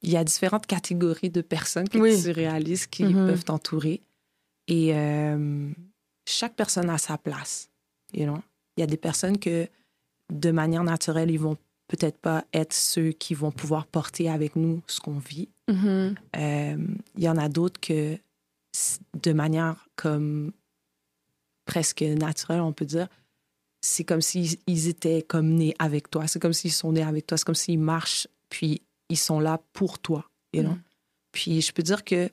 il 0.03 0.11
y 0.11 0.17
a 0.17 0.23
différentes 0.23 0.67
catégories 0.67 1.29
de 1.29 1.41
personnes 1.41 1.89
que 1.89 2.23
tu 2.23 2.31
réalises 2.31 2.85
qui 2.85 3.03
mm-hmm. 3.03 3.27
peuvent 3.27 3.43
t'entourer. 3.43 4.01
Et 4.67 4.91
euh, 4.93 5.71
chaque 6.25 6.55
personne 6.55 6.89
a 6.89 6.97
sa 6.97 7.17
place. 7.17 7.69
You 8.13 8.25
know? 8.25 8.39
Il 8.75 8.81
y 8.81 8.83
a 8.83 8.87
des 8.87 8.97
personnes 8.97 9.39
que, 9.39 9.67
de 10.31 10.51
manière 10.51 10.83
naturelle, 10.83 11.31
ils 11.31 11.39
vont 11.39 11.57
peut-être 11.87 12.17
pas 12.17 12.45
être 12.53 12.73
ceux 12.73 13.11
qui 13.11 13.33
vont 13.33 13.51
pouvoir 13.51 13.87
porter 13.87 14.29
avec 14.29 14.55
nous 14.55 14.81
ce 14.87 14.99
qu'on 14.99 15.17
vit. 15.17 15.49
Mm-hmm. 15.67 16.15
Euh, 16.37 16.87
il 17.15 17.23
y 17.23 17.29
en 17.29 17.37
a 17.37 17.49
d'autres 17.49 17.79
que 17.79 18.17
de 19.21 19.33
manière 19.33 19.87
comme 19.95 20.51
presque 21.65 22.01
naturelle, 22.01 22.61
on 22.61 22.73
peut 22.73 22.85
dire. 22.85 23.07
C'est 23.81 24.03
comme 24.03 24.21
s'ils 24.21 24.87
étaient 24.87 25.21
comme 25.21 25.49
nés 25.53 25.75
avec 25.77 26.09
toi. 26.09 26.27
C'est 26.27 26.39
comme 26.39 26.53
s'ils 26.53 26.71
sont 26.71 26.91
nés 26.93 27.03
avec 27.03 27.27
toi. 27.27 27.37
C'est 27.37 27.45
comme 27.45 27.55
s'ils 27.55 27.79
marchent, 27.79 28.27
puis 28.49 28.81
ils 29.09 29.17
sont 29.17 29.39
là 29.39 29.61
pour 29.73 29.99
toi. 29.99 30.29
You 30.53 30.63
know? 30.63 30.71
Mm. 30.71 30.81
Puis 31.31 31.61
je 31.61 31.71
peux 31.71 31.83
dire 31.83 32.03
que 32.03 32.29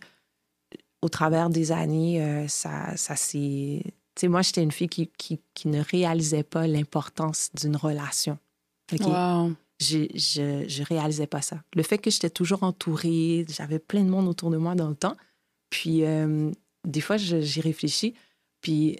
au 1.03 1.09
travers 1.11 1.51
des 1.51 1.71
années, 1.71 2.23
euh, 2.23 2.49
ça, 2.49 2.97
ça 2.97 3.15
s'est. 3.15 3.83
Tu 3.85 4.21
sais, 4.21 4.29
moi, 4.29 4.43
j'étais 4.43 4.63
une 4.63 4.73
fille 4.73 4.89
qui, 4.89 5.11
qui, 5.19 5.41
qui, 5.53 5.69
ne 5.69 5.83
réalisait 5.83 6.45
pas 6.45 6.67
l'importance 6.67 7.51
d'une 7.53 7.77
relation. 7.77 8.39
Wow. 9.01 9.53
Je, 9.81 10.07
je, 10.15 10.65
je 10.69 10.83
réalisais 10.85 11.27
pas 11.27 11.43
ça. 11.43 11.63
Le 11.75 11.83
fait 11.83 11.99
que 11.99 12.11
j'étais 12.11 12.31
toujours 12.31 12.63
entourée, 12.63 13.45
j'avais 13.49 13.81
plein 13.81 14.05
de 14.05 14.09
monde 14.09 14.29
autour 14.29 14.51
de 14.51 14.57
moi 14.57 14.77
dans 14.77 14.89
le 14.89 14.95
temps, 14.95 15.17
puis, 15.69 16.05
euh, 16.05 16.53
des 16.85 17.01
fois, 17.01 17.17
j'y 17.17 17.61
réfléchis. 17.61 18.15
Puis, 18.61 18.99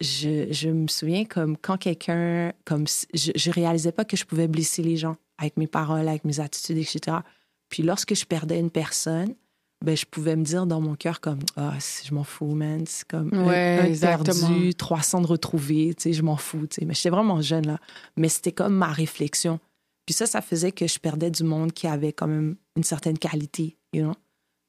je, 0.00 0.52
je, 0.52 0.68
me 0.68 0.88
souviens 0.88 1.24
comme 1.24 1.56
quand 1.56 1.78
quelqu'un, 1.78 2.52
comme 2.64 2.86
je, 3.14 3.30
je 3.34 3.50
réalisais 3.50 3.92
pas 3.92 4.04
que 4.04 4.16
je 4.16 4.24
pouvais 4.24 4.48
blesser 4.48 4.82
les 4.82 4.96
gens 4.96 5.16
avec 5.38 5.56
mes 5.56 5.66
paroles, 5.66 6.08
avec 6.08 6.24
mes 6.24 6.40
attitudes, 6.40 6.78
etc. 6.78 7.18
Puis, 7.68 7.82
lorsque 7.82 8.14
je 8.14 8.24
perdais 8.24 8.58
une 8.58 8.70
personne, 8.70 9.34
ben, 9.84 9.96
je 9.96 10.06
pouvais 10.06 10.36
me 10.36 10.42
dire 10.42 10.66
dans 10.66 10.80
mon 10.80 10.94
cœur 10.94 11.20
comme 11.20 11.40
ah 11.56 11.74
je 11.78 12.14
m'en 12.14 12.24
fous 12.24 12.54
man 12.54 12.84
c'est 12.86 13.06
comme 13.06 13.28
ouais, 13.46 13.94
un, 13.94 13.98
perdu 13.98 14.74
300 14.74 15.20
de 15.20 15.26
retrouvés 15.26 15.94
tu 15.94 16.04
sais 16.04 16.12
je 16.14 16.22
m'en 16.22 16.36
fous 16.36 16.66
tu 16.66 16.76
sais 16.76 16.84
mais 16.86 16.94
j'étais 16.94 17.10
vraiment 17.10 17.42
jeune 17.42 17.66
là 17.66 17.78
mais 18.16 18.28
c'était 18.30 18.52
comme 18.52 18.74
ma 18.74 18.88
réflexion 18.88 19.60
puis 20.06 20.14
ça 20.14 20.26
ça 20.26 20.40
faisait 20.40 20.72
que 20.72 20.86
je 20.86 20.98
perdais 20.98 21.30
du 21.30 21.44
monde 21.44 21.72
qui 21.72 21.86
avait 21.86 22.12
quand 22.12 22.26
même 22.26 22.56
une 22.74 22.84
certaine 22.84 23.18
qualité 23.18 23.76
you 23.92 24.02
know? 24.02 24.14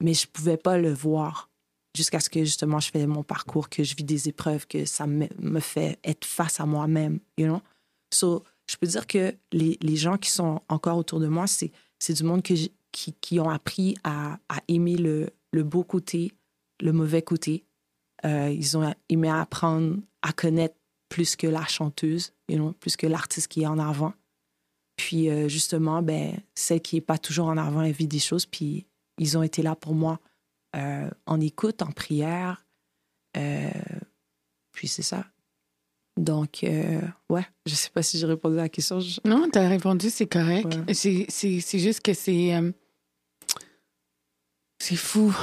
mais 0.03 0.13
je 0.13 0.27
pouvais 0.27 0.57
pas 0.57 0.77
le 0.77 0.93
voir 0.93 1.49
jusqu'à 1.97 2.19
ce 2.19 2.29
que 2.29 2.45
justement 2.45 2.79
je 2.79 2.91
fais 2.91 3.05
mon 3.07 3.23
parcours, 3.23 3.69
que 3.69 3.83
je 3.83 3.95
vis 3.95 4.03
des 4.03 4.29
épreuves, 4.29 4.67
que 4.67 4.85
ça 4.85 5.07
me, 5.07 5.27
me 5.39 5.59
fait 5.59 5.99
être 6.03 6.25
face 6.25 6.59
à 6.59 6.65
moi-même, 6.65 7.19
you 7.37 7.47
know? 7.47 7.61
So, 8.13 8.43
je 8.69 8.77
peux 8.77 8.87
dire 8.87 9.07
que 9.07 9.35
les, 9.51 9.77
les, 9.81 9.95
gens 9.95 10.17
qui 10.17 10.29
sont 10.29 10.61
encore 10.69 10.97
autour 10.97 11.19
de 11.19 11.27
moi, 11.27 11.47
c'est, 11.47 11.71
c'est 11.99 12.13
du 12.13 12.23
monde 12.23 12.43
qui, 12.43 12.71
qui, 12.91 13.39
ont 13.39 13.49
appris 13.49 13.95
à, 14.03 14.39
à 14.47 14.61
aimer 14.67 14.95
le, 14.95 15.29
le, 15.51 15.63
beau 15.63 15.83
côté, 15.83 16.31
le 16.81 16.93
mauvais 16.93 17.21
côté. 17.21 17.65
Euh, 18.25 18.49
ils 18.49 18.77
ont 18.77 18.93
aimé 19.09 19.29
apprendre 19.29 19.97
à 20.21 20.31
connaître 20.31 20.75
plus 21.09 21.35
que 21.35 21.47
la 21.47 21.65
chanteuse, 21.65 22.33
you 22.49 22.57
know, 22.57 22.71
plus 22.73 22.95
que 22.95 23.07
l'artiste 23.07 23.47
qui 23.47 23.63
est 23.63 23.67
en 23.67 23.79
avant. 23.79 24.13
Puis 24.95 25.29
euh, 25.29 25.47
justement, 25.47 26.01
ben, 26.01 26.37
celle 26.55 26.81
qui 26.81 26.95
n'est 26.95 27.01
pas 27.01 27.17
toujours 27.17 27.47
en 27.47 27.57
avant, 27.57 27.81
elle 27.81 27.91
vit 27.91 28.07
des 28.07 28.19
choses, 28.19 28.45
puis 28.45 28.85
ils 29.17 29.37
ont 29.37 29.43
été 29.43 29.61
là 29.61 29.75
pour 29.75 29.93
moi 29.93 30.19
euh, 30.77 31.09
en 31.25 31.41
écoute, 31.41 31.81
en 31.81 31.91
prière. 31.91 32.65
Euh, 33.35 33.69
puis 34.71 34.87
c'est 34.87 35.01
ça. 35.03 35.25
Donc, 36.17 36.63
euh, 36.63 37.01
ouais, 37.29 37.45
je 37.65 37.75
sais 37.75 37.89
pas 37.89 38.01
si 38.01 38.17
j'ai 38.17 38.25
répondu 38.25 38.57
à 38.57 38.63
la 38.63 38.69
question. 38.69 38.99
Non, 39.25 39.47
tu 39.51 39.59
as 39.59 39.67
répondu, 39.67 40.09
c'est 40.09 40.25
correct. 40.27 40.67
C'est 40.93 41.79
juste 41.79 42.01
que 42.01 42.13
c'est. 42.13 42.53
c'est 44.79 44.95
fou. 44.95 45.35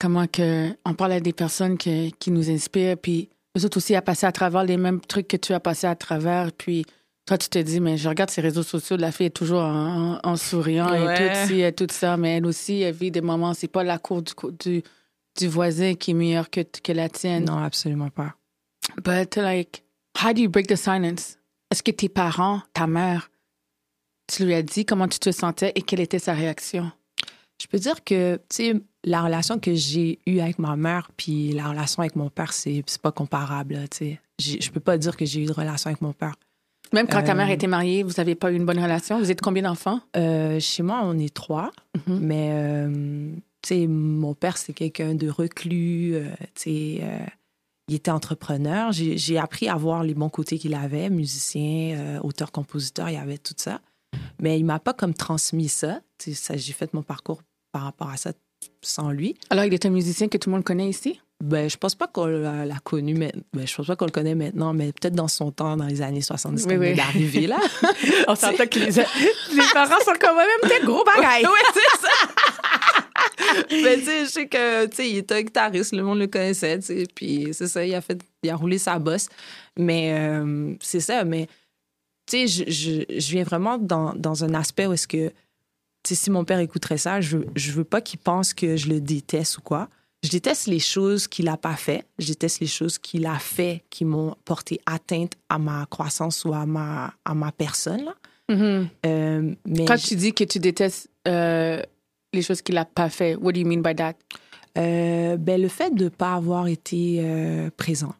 comment 0.00 0.26
que 0.28 0.70
on 0.84 0.94
parle 0.94 1.12
à 1.12 1.20
des 1.20 1.32
personnes 1.32 1.76
que- 1.76 2.10
qui 2.10 2.30
nous 2.30 2.50
inspirent, 2.50 2.96
puis 2.98 3.28
eux 3.58 3.64
autres 3.64 3.78
aussi 3.78 3.94
à 3.96 4.02
passer 4.02 4.26
à 4.26 4.32
travers 4.32 4.62
les 4.64 4.76
mêmes 4.76 5.00
trucs 5.00 5.26
que 5.28 5.36
tu 5.36 5.52
as 5.52 5.60
passé 5.60 5.86
à 5.88 5.96
travers, 5.96 6.52
puis 6.52 6.84
toi, 7.28 7.36
tu 7.36 7.50
te 7.50 7.58
dis, 7.58 7.78
mais 7.78 7.98
je 7.98 8.08
regarde 8.08 8.30
ses 8.30 8.40
réseaux 8.40 8.62
sociaux, 8.62 8.96
la 8.96 9.12
fille 9.12 9.26
est 9.26 9.30
toujours 9.36 9.60
en, 9.60 10.36
souriant 10.36 10.94
et 10.94 11.14
tout, 11.14 11.46
ci, 11.46 11.60
et 11.60 11.72
tout 11.74 11.86
ça, 11.90 12.16
mais 12.16 12.38
elle 12.38 12.46
aussi, 12.46 12.80
elle 12.80 12.94
vit 12.94 13.10
des 13.10 13.20
moments, 13.20 13.52
c'est 13.52 13.68
pas 13.68 13.84
la 13.84 13.98
cour 13.98 14.22
du, 14.22 14.32
co- 14.32 14.50
du, 14.50 14.82
du 15.38 15.46
voisin 15.46 15.94
qui 15.94 16.12
est 16.12 16.14
meilleure 16.14 16.48
que, 16.48 16.62
que 16.62 16.92
la 16.92 17.10
tienne. 17.10 17.44
Non, 17.44 17.58
absolument 17.58 18.08
pas. 18.08 18.34
But 19.04 19.36
like, 19.36 19.84
how 20.18 20.32
do 20.32 20.40
you 20.40 20.48
break 20.48 20.68
the 20.68 20.76
silence? 20.76 21.36
Est-ce 21.70 21.82
que 21.82 21.90
tes 21.90 22.08
parents, 22.08 22.62
ta 22.72 22.86
mère, 22.86 23.30
tu 24.26 24.46
lui 24.46 24.54
as 24.54 24.62
dit 24.62 24.86
comment 24.86 25.06
tu 25.06 25.18
te 25.18 25.30
sentais 25.30 25.72
et 25.74 25.82
quelle 25.82 26.00
était 26.00 26.18
sa 26.18 26.32
réaction? 26.32 26.90
Je 27.60 27.66
peux 27.66 27.78
dire 27.78 28.02
que, 28.04 28.36
tu 28.48 28.56
sais, 28.56 28.74
la 29.04 29.20
relation 29.22 29.58
que 29.58 29.74
j'ai 29.74 30.18
eue 30.26 30.38
avec 30.40 30.58
ma 30.58 30.76
mère 30.76 31.10
puis 31.16 31.52
la 31.52 31.68
relation 31.68 32.00
avec 32.00 32.16
mon 32.16 32.30
père, 32.30 32.54
c'est 32.54 32.82
pas 33.02 33.12
comparable, 33.12 33.78
tu 33.90 33.98
sais. 33.98 34.20
Je 34.38 34.70
peux 34.70 34.80
pas 34.80 34.96
dire 34.96 35.14
que 35.14 35.26
j'ai 35.26 35.42
eu 35.42 35.46
de 35.46 35.52
relation 35.52 35.88
avec 35.90 36.00
mon 36.00 36.14
père. 36.14 36.34
Même 36.92 37.06
quand 37.06 37.22
ta 37.22 37.32
Euh, 37.32 37.34
mère 37.34 37.50
était 37.50 37.66
mariée, 37.66 38.02
vous 38.02 38.14
n'avez 38.18 38.34
pas 38.34 38.50
eu 38.52 38.56
une 38.56 38.64
bonne 38.64 38.78
relation? 38.78 39.18
Vous 39.18 39.30
êtes 39.30 39.40
combien 39.40 39.62
d'enfants? 39.62 40.00
Euh, 40.16 40.58
chez 40.60 40.82
moi, 40.82 41.00
on 41.04 41.18
est 41.18 41.32
trois, 41.34 41.70
Mhm. 42.06 42.18
mais, 42.20 42.48
euh, 42.52 43.30
tu 43.62 43.68
sais, 43.68 43.86
mon 43.86 44.34
père, 44.34 44.56
c'est 44.56 44.72
quelqu'un 44.72 45.14
de 45.14 45.28
reclus, 45.28 46.14
euh, 46.14 46.30
tu 46.54 46.62
sais, 46.62 46.98
euh, 47.02 47.18
il 47.88 47.94
était 47.96 48.10
entrepreneur. 48.10 48.92
J'ai 48.92 49.38
appris 49.38 49.68
à 49.68 49.76
voir 49.76 50.02
les 50.04 50.14
bons 50.14 50.28
côtés 50.28 50.58
qu'il 50.58 50.74
avait, 50.74 51.10
musicien, 51.10 51.96
euh, 51.98 52.20
auteur, 52.22 52.52
compositeur, 52.52 53.08
il 53.10 53.14
y 53.14 53.18
avait 53.18 53.38
tout 53.38 53.54
ça. 53.56 53.80
Mais 54.40 54.58
il 54.58 54.64
m'a 54.64 54.78
pas 54.78 54.94
comme 54.94 55.14
transmis 55.14 55.68
ça. 55.68 56.00
Tu 56.18 56.30
sais, 56.32 56.36
ça 56.36 56.56
J'ai 56.56 56.72
fait 56.72 56.92
mon 56.94 57.02
parcours 57.02 57.42
par 57.72 57.82
rapport 57.82 58.08
à 58.10 58.16
ça 58.16 58.32
sans 58.82 59.10
lui. 59.10 59.34
Alors, 59.50 59.64
il 59.64 59.74
est 59.74 59.84
un 59.86 59.90
musicien 59.90 60.28
que 60.28 60.38
tout 60.38 60.48
le 60.50 60.54
monde 60.56 60.64
connaît 60.64 60.88
ici? 60.88 61.20
Ben, 61.42 61.70
je 61.70 61.76
pense 61.76 61.94
pas 61.94 62.08
qu'on 62.08 62.26
l'a 62.26 62.66
l'a 62.66 62.78
connu, 62.82 63.14
mais 63.14 63.32
ben, 63.52 63.64
je 63.64 63.72
pense 63.72 63.86
pas 63.86 63.94
qu'on 63.94 64.06
le 64.06 64.10
connaît 64.10 64.34
maintenant, 64.34 64.74
mais 64.74 64.92
peut-être 64.92 65.14
dans 65.14 65.28
son 65.28 65.52
temps, 65.52 65.76
dans 65.76 65.86
les 65.86 66.02
années 66.02 66.20
70, 66.20 66.64
Oui, 66.66 66.74
quand 66.74 66.80
oui. 66.80 66.90
il 66.90 66.98
est 66.98 67.00
arrivé, 67.00 67.46
là. 67.46 67.58
On 68.28 68.34
s'entend 68.34 68.66
que 68.66 68.78
les, 68.80 68.90
les 69.54 69.62
parents 69.72 70.00
sont 70.04 70.14
quand 70.20 70.36
même 70.36 70.48
des 70.68 70.84
gros 70.84 71.04
bagailles. 71.04 71.44
oui, 71.46 71.60
c'est 71.74 72.00
ça. 72.00 73.04
mais 73.70 73.96
tu 73.98 74.04
sais, 74.04 74.24
je 74.24 74.30
sais 74.30 74.48
que, 74.48 74.86
tu 74.86 74.96
sais, 74.96 75.10
il 75.10 75.16
était 75.18 75.34
un 75.36 75.42
guitariste, 75.42 75.92
le 75.94 76.02
monde 76.02 76.18
le 76.18 76.26
connaissait, 76.26 76.76
tu 76.80 76.86
sais, 76.86 77.06
puis 77.14 77.48
c'est 77.52 77.68
ça, 77.68 77.84
il 77.86 77.94
a 77.94 78.00
fait, 78.00 78.20
il 78.42 78.50
a 78.50 78.56
roulé 78.56 78.78
sa 78.78 78.98
bosse. 78.98 79.28
Mais 79.78 80.12
euh, 80.18 80.74
c'est 80.80 80.98
ça, 81.00 81.22
mais 81.24 81.46
tu 82.26 82.48
sais, 82.48 82.48
je, 82.48 82.64
je, 82.68 83.18
je 83.20 83.30
viens 83.30 83.44
vraiment 83.44 83.78
dans, 83.78 84.12
dans 84.14 84.42
un 84.42 84.54
aspect 84.54 84.86
où 84.86 84.92
est-ce 84.92 85.06
que, 85.06 85.28
tu 85.28 85.34
sais, 86.08 86.14
si 86.16 86.30
mon 86.32 86.44
père 86.44 86.58
écouterait 86.58 86.98
ça, 86.98 87.20
je, 87.20 87.38
je 87.54 87.70
veux 87.70 87.84
pas 87.84 88.00
qu'il 88.00 88.18
pense 88.18 88.52
que 88.54 88.76
je 88.76 88.88
le 88.88 89.00
déteste 89.00 89.58
ou 89.58 89.60
quoi. 89.60 89.88
Je 90.24 90.30
déteste 90.30 90.66
les 90.66 90.80
choses 90.80 91.28
qu'il 91.28 91.48
a 91.48 91.56
pas 91.56 91.76
fait. 91.76 92.04
Je 92.18 92.26
déteste 92.28 92.60
les 92.60 92.66
choses 92.66 92.98
qu'il 92.98 93.24
a 93.26 93.38
fait 93.38 93.84
qui 93.88 94.04
m'ont 94.04 94.34
porté 94.44 94.80
atteinte 94.84 95.34
à 95.48 95.58
ma 95.58 95.86
croissance 95.86 96.44
ou 96.44 96.52
à 96.52 96.66
ma, 96.66 97.14
à 97.24 97.34
ma 97.34 97.52
personne. 97.52 98.04
là. 98.04 98.14
Mhm. 98.50 98.88
Euh, 99.06 99.54
mais 99.66 99.84
Quand 99.84 99.96
je- 99.96 100.06
tu 100.08 100.16
dis 100.16 100.32
que 100.32 100.42
tu 100.44 100.58
détestes 100.58 101.08
euh, 101.28 101.82
les 102.32 102.42
choses 102.42 102.62
qu'il 102.62 102.74
n'a 102.74 102.84
pas 102.84 103.10
fait, 103.10 103.36
what 103.36 103.52
do 103.52 103.60
you 103.60 103.66
mean 103.66 103.80
by 103.80 103.94
that? 103.94 104.14
Euh, 104.76 105.36
ben, 105.36 105.60
le 105.60 105.68
fait 105.68 105.94
de 105.94 106.04
ne 106.04 106.08
pas 106.08 106.34
avoir 106.34 106.66
été 106.66 107.18
euh, 107.20 107.70
présent. 107.76 108.14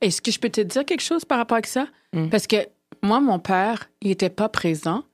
Est-ce 0.00 0.20
que 0.20 0.30
je 0.32 0.38
peux 0.40 0.50
te 0.50 0.60
dire 0.60 0.84
quelque 0.84 1.02
chose 1.02 1.24
par 1.24 1.38
rapport 1.38 1.58
à 1.58 1.66
ça? 1.66 1.86
Mm. 2.12 2.28
Parce 2.30 2.46
que 2.46 2.56
moi, 3.02 3.20
mon 3.20 3.38
père, 3.38 3.88
il 4.00 4.08
n'était 4.08 4.30
pas 4.30 4.48
présent. 4.48 5.04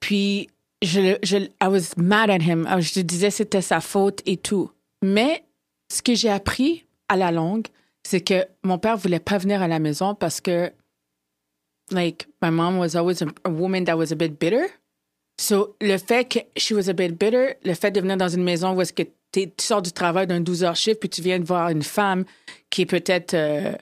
Puis, 0.00 0.48
je, 0.82 1.16
je, 1.22 1.36
I 1.38 1.48
was 1.68 1.94
mad 1.96 2.30
at 2.30 2.40
him. 2.42 2.66
Alors, 2.66 2.80
Je 2.80 2.92
te 2.94 3.00
disais 3.00 3.30
c'était 3.30 3.62
sa 3.62 3.80
faute 3.80 4.20
et 4.26 4.36
tout. 4.36 4.70
Mais 5.02 5.44
ce 5.92 6.02
que 6.02 6.14
j'ai 6.14 6.30
appris 6.30 6.86
à 7.08 7.16
la 7.16 7.30
longue, 7.30 7.66
c'est 8.04 8.20
que 8.20 8.46
mon 8.62 8.78
père 8.78 8.96
voulait 8.96 9.20
pas 9.20 9.38
venir 9.38 9.62
à 9.62 9.68
la 9.68 9.78
maison 9.78 10.14
parce 10.14 10.40
que, 10.40 10.72
like, 11.90 12.26
my 12.42 12.50
mom 12.50 12.78
was 12.78 12.96
always 12.96 13.22
a, 13.22 13.26
a 13.44 13.50
woman 13.50 13.84
that 13.84 13.96
was 13.96 14.12
a 14.12 14.16
bit 14.16 14.38
bitter. 14.38 14.66
So, 15.40 15.76
le 15.80 15.98
fait 15.98 16.28
que 16.28 16.38
she 16.56 16.72
was 16.72 16.88
a 16.88 16.92
bit 16.92 17.18
bitter, 17.18 17.56
le 17.64 17.74
fait 17.74 17.90
de 17.90 18.00
venir 18.00 18.16
dans 18.16 18.28
une 18.28 18.44
maison 18.44 18.74
où 18.74 18.80
est-ce 18.80 18.92
que 18.92 19.02
tu 19.32 19.50
sors 19.60 19.82
du 19.82 19.92
travail 19.92 20.26
d'un 20.26 20.40
12 20.40 20.64
heures 20.64 20.76
shift 20.76 21.00
puis 21.00 21.08
tu 21.08 21.22
viens 21.22 21.38
de 21.38 21.44
voir 21.44 21.70
une 21.70 21.82
femme 21.82 22.24
qui 22.70 22.82
est 22.82 22.86
peut-être, 22.86 23.34
euh, 23.34 23.72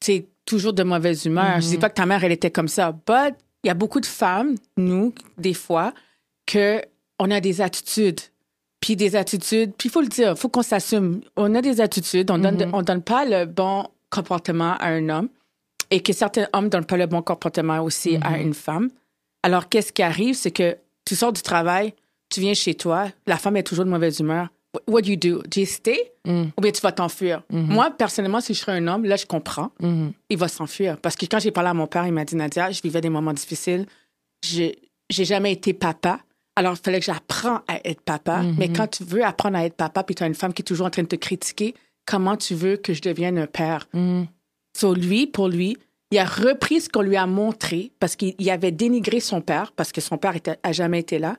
tu 0.00 0.06
sais, 0.06 0.26
toujours 0.44 0.72
de 0.72 0.82
mauvaise 0.82 1.24
humeur. 1.24 1.60
Je 1.60 1.66
dis 1.66 1.78
pas 1.78 1.88
que 1.90 1.94
ta 1.94 2.06
mère, 2.06 2.24
elle 2.24 2.32
était 2.32 2.50
comme 2.50 2.68
ça, 2.68 2.92
but 2.92 3.34
il 3.64 3.68
y 3.68 3.70
a 3.70 3.74
beaucoup 3.74 4.00
de 4.00 4.06
femmes, 4.06 4.56
nous, 4.76 5.14
des 5.38 5.54
fois, 5.54 5.94
que 6.46 6.82
on 7.18 7.30
a 7.30 7.40
des 7.40 7.60
attitudes. 7.60 8.20
Puis 8.82 8.96
des 8.96 9.16
attitudes, 9.16 9.72
puis 9.78 9.88
il 9.88 9.92
faut 9.92 10.02
le 10.02 10.08
dire, 10.08 10.32
il 10.32 10.36
faut 10.36 10.48
qu'on 10.50 10.62
s'assume. 10.62 11.22
On 11.36 11.54
a 11.54 11.62
des 11.62 11.80
attitudes, 11.80 12.30
on 12.30 12.36
donne, 12.38 12.68
on 12.74 12.82
donne 12.82 13.00
pas 13.02 13.24
le 13.24 13.46
bon 13.46 13.86
comportement 14.10 14.74
à 14.78 14.88
un 14.88 15.08
homme 15.08 15.28
et 15.90 16.00
que 16.00 16.12
certains 16.12 16.46
hommes 16.52 16.68
donnent 16.68 16.84
pas 16.84 16.96
le 16.98 17.06
bon 17.06 17.22
comportement 17.22 17.80
aussi 17.80 18.18
à 18.22 18.38
une 18.38 18.52
femme. 18.54 18.90
Alors, 19.42 19.68
qu'est-ce 19.70 19.92
qui 19.92 20.02
arrive, 20.02 20.34
c'est 20.34 20.50
que 20.50 20.76
tu 21.04 21.14
sors 21.16 21.32
du 21.32 21.42
travail, 21.42 21.94
tu 22.28 22.40
viens 22.40 22.54
chez 22.54 22.74
toi, 22.74 23.06
la 23.26 23.36
femme 23.36 23.56
est 23.56 23.62
toujours 23.62 23.84
de 23.84 23.90
mauvaise 23.90 24.18
humeur. 24.20 24.48
What- 24.88 25.02
do 25.02 25.10
you 25.10 25.16
do? 25.16 25.42
Do 25.42 25.60
you 25.60 25.66
stay? 25.66 26.12
Mm. 26.24 26.44
ou 26.56 26.60
bien 26.60 26.70
tu 26.72 26.80
vas 26.80 26.92
t'enfuir? 26.92 27.42
Moi, 27.50 27.90
personnellement, 27.90 28.40
si 28.40 28.54
je 28.54 28.60
serais 28.60 28.72
un 28.72 28.86
homme, 28.88 29.04
là, 29.04 29.16
je 29.16 29.26
comprends. 29.26 29.70
Mhm. 29.80 30.12
Il 30.30 30.38
va 30.38 30.48
s'enfuir. 30.48 30.96
Parce 30.98 31.14
que 31.16 31.26
quand 31.26 31.40
j'ai 31.40 31.50
parlé 31.50 31.70
à 31.70 31.74
mon 31.74 31.86
père, 31.86 32.06
il 32.06 32.12
m'a 32.12 32.24
dit, 32.24 32.36
Nadia, 32.36 32.70
je 32.70 32.80
vivais 32.80 33.00
des 33.00 33.10
moments 33.10 33.32
difficiles. 33.32 33.86
J'ai 34.42 34.78
jamais 35.10 35.52
été 35.52 35.72
papa. 35.74 36.20
Alors, 36.54 36.74
il 36.74 36.82
fallait 36.82 37.00
que 37.00 37.06
j'apprenne 37.06 37.60
à 37.66 37.80
être 37.84 38.02
papa. 38.02 38.42
Mais 38.58 38.72
quand 38.72 38.86
tu 38.86 39.04
veux 39.04 39.24
apprendre 39.24 39.56
à 39.56 39.64
être 39.64 39.76
papa, 39.76 40.04
puis 40.04 40.14
tu 40.14 40.22
as 40.22 40.26
une 40.26 40.34
femme 40.34 40.52
qui 40.52 40.62
est 40.62 40.64
toujours 40.64 40.86
en 40.86 40.90
train 40.90 41.02
de 41.02 41.08
te 41.08 41.16
critiquer, 41.16 41.74
comment 42.06 42.36
tu 42.36 42.54
veux 42.54 42.76
que 42.76 42.92
je 42.92 43.00
devienne 43.00 43.38
un 43.38 43.46
père? 43.46 43.88
So, 44.76 44.94
lui, 44.94 45.26
pour 45.26 45.48
lui, 45.48 45.76
il 46.10 46.18
a 46.18 46.24
repris 46.26 46.82
ce 46.82 46.88
qu'on 46.90 47.00
lui 47.00 47.16
a 47.16 47.26
montré 47.26 47.92
parce 47.98 48.16
qu'il 48.16 48.34
il 48.38 48.50
avait 48.50 48.70
dénigré 48.70 49.20
son 49.20 49.40
père, 49.40 49.72
parce 49.72 49.92
que 49.92 50.02
son 50.02 50.18
père 50.18 50.36
était, 50.36 50.58
a 50.62 50.72
jamais 50.72 51.00
été 51.00 51.18
là. 51.18 51.36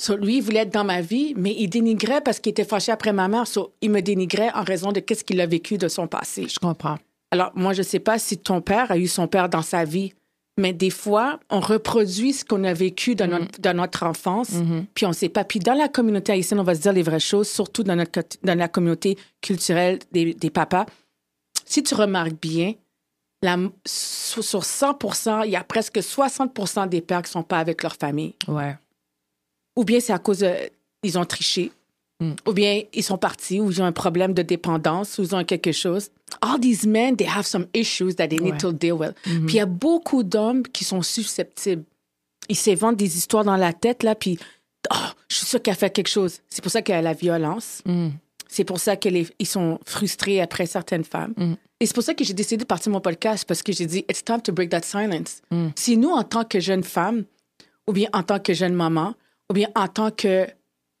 So, 0.00 0.16
lui, 0.16 0.36
il 0.36 0.42
voulait 0.42 0.60
être 0.60 0.72
dans 0.72 0.84
ma 0.84 1.00
vie, 1.00 1.34
mais 1.36 1.54
il 1.58 1.68
dénigrait 1.68 2.20
parce 2.20 2.38
qu'il 2.38 2.50
était 2.50 2.64
fâché 2.64 2.92
après 2.92 3.12
ma 3.12 3.26
mère. 3.26 3.48
So, 3.48 3.74
il 3.80 3.90
me 3.90 4.00
dénigrait 4.00 4.50
en 4.54 4.62
raison 4.62 4.92
de 4.92 5.00
qu'est-ce 5.00 5.24
qu'il 5.24 5.40
a 5.40 5.46
vécu 5.46 5.78
de 5.78 5.88
son 5.88 6.06
passé. 6.06 6.46
Je 6.48 6.60
comprends. 6.60 6.98
Alors, 7.32 7.50
moi, 7.56 7.72
je 7.72 7.80
ne 7.80 7.84
sais 7.84 7.98
pas 7.98 8.20
si 8.20 8.38
ton 8.38 8.60
père 8.60 8.92
a 8.92 8.98
eu 8.98 9.08
son 9.08 9.26
père 9.26 9.48
dans 9.48 9.62
sa 9.62 9.84
vie, 9.84 10.14
mais 10.58 10.72
des 10.72 10.90
fois, 10.90 11.38
on 11.50 11.60
reproduit 11.60 12.32
ce 12.32 12.44
qu'on 12.44 12.64
a 12.64 12.74
vécu 12.74 13.14
dans, 13.14 13.28
notre, 13.28 13.60
dans 13.60 13.76
notre 13.76 14.04
enfance, 14.04 14.50
puis 14.94 15.06
on 15.06 15.10
ne 15.10 15.14
sait 15.14 15.28
pas. 15.28 15.44
Puis 15.44 15.60
dans 15.60 15.74
la 15.74 15.88
communauté 15.88 16.32
haïtienne, 16.32 16.60
on 16.60 16.64
va 16.64 16.74
se 16.74 16.80
dire 16.80 16.92
les 16.92 17.02
vraies 17.02 17.20
choses, 17.20 17.48
surtout 17.48 17.84
dans, 17.84 17.96
notre, 17.96 18.20
dans 18.42 18.58
la 18.58 18.68
communauté 18.68 19.16
culturelle 19.40 20.00
des, 20.12 20.34
des 20.34 20.50
papas. 20.50 20.86
Si 21.64 21.82
tu 21.82 21.94
remarques 21.94 22.40
bien, 22.40 22.74
la, 23.42 23.56
sur 23.86 24.42
sur 24.42 24.64
100 24.64 25.42
il 25.44 25.50
y 25.50 25.56
a 25.56 25.62
presque 25.62 25.98
60% 25.98 26.88
des 26.88 27.00
pères 27.00 27.22
qui 27.22 27.28
ne 27.28 27.32
sont 27.32 27.42
pas 27.42 27.58
avec 27.58 27.82
leur 27.82 27.94
famille. 27.94 28.34
Ouais. 28.48 28.76
Ou 29.76 29.84
bien 29.84 30.00
c'est 30.00 30.12
à 30.12 30.18
cause 30.18 30.40
de, 30.40 30.52
ils 31.04 31.18
ont 31.18 31.24
triché, 31.24 31.70
Mm. 32.20 32.32
ou 32.48 32.52
bien 32.52 32.82
ils 32.92 33.04
sont 33.04 33.16
partis, 33.16 33.60
ou 33.60 33.70
ils 33.70 33.80
ont 33.80 33.84
un 33.84 33.92
problème 33.92 34.34
de 34.34 34.42
dépendance, 34.42 35.18
ou 35.18 35.22
ils 35.22 35.34
ont 35.36 35.44
quelque 35.44 35.70
chose. 35.70 36.10
All 36.40 36.58
these 36.58 36.84
men, 36.84 37.16
they 37.16 37.28
have 37.28 37.46
some 37.46 37.66
issues 37.74 38.14
that 38.16 38.28
they 38.28 38.40
need 38.40 38.54
Ouais. 38.54 38.58
to 38.58 38.72
deal 38.72 38.94
with. 38.94 39.12
Mhm. 39.24 39.46
Puis 39.46 39.54
il 39.54 39.58
y 39.58 39.60
a 39.60 39.66
beaucoup 39.66 40.24
d'hommes 40.24 40.64
qui 40.64 40.82
sont 40.84 41.02
susceptibles. 41.02 41.84
Ils 42.48 42.56
s'inventent 42.56 42.96
des 42.96 43.16
histoires 43.16 43.44
dans 43.44 43.56
la 43.56 43.72
tête, 43.72 44.02
là, 44.02 44.16
puis 44.16 44.36
oh, 44.92 44.96
je 45.28 45.36
suis 45.36 45.46
sûre 45.46 45.62
qu'elle 45.62 45.74
a 45.74 45.76
fait 45.76 45.90
quelque 45.90 46.08
chose. 46.08 46.40
C'est 46.50 46.60
pour 46.60 46.72
ça 46.72 46.82
qu'il 46.82 46.94
y 46.94 46.98
a 46.98 47.02
la 47.02 47.12
violence. 47.12 47.82
Mhm. 47.86 48.12
C'est 48.48 48.64
pour 48.64 48.80
ça 48.80 48.96
qu'ils 48.96 49.26
sont 49.44 49.78
frustrés 49.84 50.40
après 50.40 50.64
certaines 50.66 51.04
femmes. 51.04 51.34
Mm. 51.36 51.52
Et 51.80 51.86
c'est 51.86 51.94
pour 51.94 52.02
ça 52.02 52.14
que 52.14 52.24
j'ai 52.24 52.32
décidé 52.32 52.56
de 52.56 52.64
partir 52.64 52.90
mon 52.90 53.00
podcast 53.00 53.44
parce 53.46 53.62
que 53.62 53.72
j'ai 53.72 53.84
dit, 53.84 53.98
it's 54.10 54.24
time 54.24 54.40
to 54.40 54.52
break 54.52 54.70
that 54.70 54.82
silence. 54.84 55.42
Mm. 55.50 55.68
Si 55.76 55.98
nous, 55.98 56.08
en 56.08 56.24
tant 56.24 56.44
que 56.44 56.58
jeune 56.58 56.82
femme, 56.82 57.24
ou 57.86 57.92
bien 57.92 58.08
en 58.14 58.22
tant 58.22 58.38
que 58.38 58.54
jeune 58.54 58.72
maman, 58.72 59.14
ou 59.50 59.52
bien 59.52 59.68
en 59.76 59.86
tant 59.86 60.10
que 60.10 60.46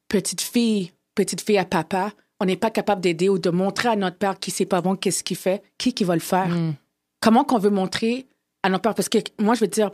petite 0.08 0.42
fille, 0.42 0.92
petite 1.18 1.40
fille 1.40 1.58
à 1.58 1.64
papa, 1.64 2.12
on 2.40 2.44
n'est 2.44 2.56
pas 2.56 2.70
capable 2.70 3.00
d'aider 3.00 3.28
ou 3.28 3.38
de 3.38 3.50
montrer 3.50 3.88
à 3.88 3.96
notre 3.96 4.16
père 4.16 4.38
qui 4.38 4.50
c'est 4.50 4.66
pas 4.66 4.80
bon, 4.80 4.94
qu'est-ce 4.94 5.24
qu'il 5.24 5.36
fait, 5.36 5.62
qui 5.76 5.92
qui 5.92 6.04
va 6.04 6.14
le 6.14 6.20
faire. 6.20 6.48
Mm. 6.48 6.74
Comment 7.20 7.44
qu'on 7.44 7.58
veut 7.58 7.70
montrer 7.70 8.26
à 8.62 8.68
notre 8.68 8.82
père? 8.82 8.94
Parce 8.94 9.08
que 9.08 9.18
moi, 9.40 9.54
je 9.54 9.60
veux 9.60 9.68
dire, 9.68 9.90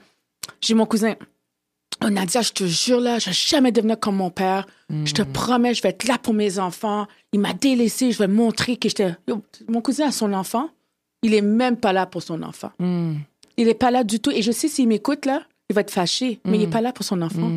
j'ai 0.61 0.75
mon 0.75 0.87
cousin. 0.87 1.15
Oh, 2.05 2.11
Nadia, 2.11 2.43
je 2.43 2.53
te 2.53 2.65
jure, 2.65 3.01
là, 3.01 3.19
je 3.19 3.27
vais 3.27 3.33
jamais 3.33 3.73
devenir 3.73 3.99
comme 3.99 4.17
mon 4.17 4.31
père. 4.31 4.67
Je 4.91 5.15
te 5.15 5.23
promets, 5.23 5.75
je 5.75 5.83
vais 5.83 5.91
être 5.91 6.07
là 6.07 6.19
pour 6.19 6.35
mes 6.35 6.59
enfants. 6.59 7.07
Il 7.33 7.41
m'a 7.41 7.55
délaissé, 7.55 8.13
je 8.13 8.19
vais 8.19 8.29
montrer 8.29 8.77
que 8.77 8.89
j'étais. 8.89 9.15
Mon 9.69 9.81
cousin 9.81 10.09
a 10.09 10.13
son 10.13 10.33
enfant. 10.35 10.69
Il 11.23 11.33
est 11.33 11.41
même 11.41 11.77
pas 11.79 11.95
là 11.95 12.05
pour 12.05 12.23
son 12.23 12.43
enfant. 12.43 12.71
Mhm. 12.79 13.21
Il 13.57 13.69
est 13.69 13.75
pas 13.75 13.91
là 13.91 14.05
du 14.05 14.21
tout. 14.21 14.31
Et 14.31 14.43
je 14.43 14.53
sais, 14.53 14.69
s'il 14.69 14.89
m'écoute, 14.89 15.25
là, 15.25 15.43
il 15.71 15.75
va 15.75 15.81
être 15.81 15.91
fâché. 15.91 16.41
Mais 16.45 16.59
il 16.59 16.63
est 16.65 16.71
pas 16.71 16.83
là 16.83 16.93
pour 16.93 17.05
son 17.05 17.23
enfant. 17.23 17.51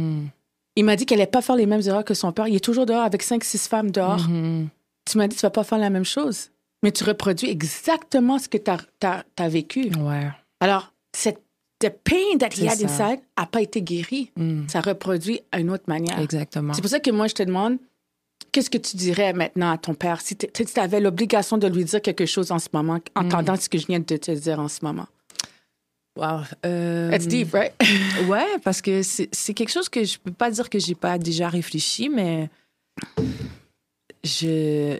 Il 0.77 0.85
m'a 0.85 0.95
dit 0.95 1.05
qu'elle 1.05 1.19
allait 1.19 1.27
pas 1.29 1.41
faire 1.41 1.55
les 1.55 1.65
mêmes 1.65 1.81
erreurs 1.81 2.05
que 2.05 2.13
son 2.13 2.31
père. 2.31 2.47
Il 2.47 2.55
est 2.55 2.63
toujours 2.63 2.85
dehors 2.85 3.01
avec 3.01 3.23
cinq, 3.23 3.43
six 3.43 3.67
femmes 3.67 3.91
dehors. 3.91 4.29
Mhm. 4.29 4.69
Tu 5.09 5.17
m'as 5.17 5.27
dit, 5.27 5.35
tu 5.35 5.41
vas 5.41 5.49
pas 5.49 5.63
faire 5.63 5.79
la 5.79 5.89
même 5.89 6.05
chose. 6.05 6.51
Mais 6.83 6.91
tu 6.91 7.03
reproduis 7.03 7.49
exactement 7.49 8.37
ce 8.37 8.47
que 8.47 8.57
tu 8.57 8.71
as, 8.71 9.49
vécu. 9.49 9.89
Ouais. 9.99 10.27
Alors, 10.59 10.93
cette 11.15 11.41
the 11.79 11.89
pain 11.89 12.37
that 12.39 12.49
he 12.55 12.67
had 12.67 12.77
ça. 12.77 12.85
inside 12.85 13.19
a 13.35 13.45
pas 13.45 13.61
été 13.61 13.81
guéri. 13.81 14.31
Mhm. 14.35 14.67
Ça 14.69 14.81
reproduit 14.81 15.41
à 15.51 15.59
une 15.59 15.71
autre 15.71 15.85
manière. 15.87 16.19
Exactement. 16.19 16.73
C'est 16.73 16.81
pour 16.81 16.89
ça 16.89 16.99
que 16.99 17.11
moi, 17.11 17.27
je 17.27 17.33
te 17.33 17.43
demande, 17.43 17.77
Qu'est-ce 18.51 18.69
que 18.69 18.77
tu 18.77 18.97
dirais 18.97 19.33
maintenant 19.33 19.71
à 19.71 19.77
ton 19.77 19.93
père? 19.93 20.21
Si 20.21 20.35
tu 20.35 20.47
avais 20.77 20.99
l'obligation 20.99 21.57
de 21.57 21.67
lui 21.67 21.83
dire 21.85 22.01
quelque 22.01 22.25
chose 22.25 22.51
en 22.51 22.59
ce 22.59 22.69
moment, 22.71 22.99
entendant 23.15 23.55
ce 23.55 23.67
que 23.67 23.77
je 23.77 23.87
viens 23.87 23.99
de 23.99 24.17
te 24.17 24.31
dire 24.31 24.59
en 24.59 24.67
ce 24.67 24.83
moment? 24.83 25.07
Wow. 26.17 26.41
Euh, 26.65 27.11
It's 27.13 27.27
deep, 27.27 27.53
right? 27.53 27.73
ouais, 28.27 28.57
parce 28.63 28.81
que 28.81 29.01
c'est 29.03 29.53
quelque 29.53 29.69
chose 29.71 29.87
que 29.87 30.03
je 30.03 30.17
peux 30.17 30.31
pas 30.31 30.49
dire 30.51 30.69
que 30.69 30.79
j'ai 30.79 30.95
pas 30.95 31.17
déjà 31.17 31.47
réfléchi, 31.49 32.09
mais 32.09 32.49
je 34.23 34.97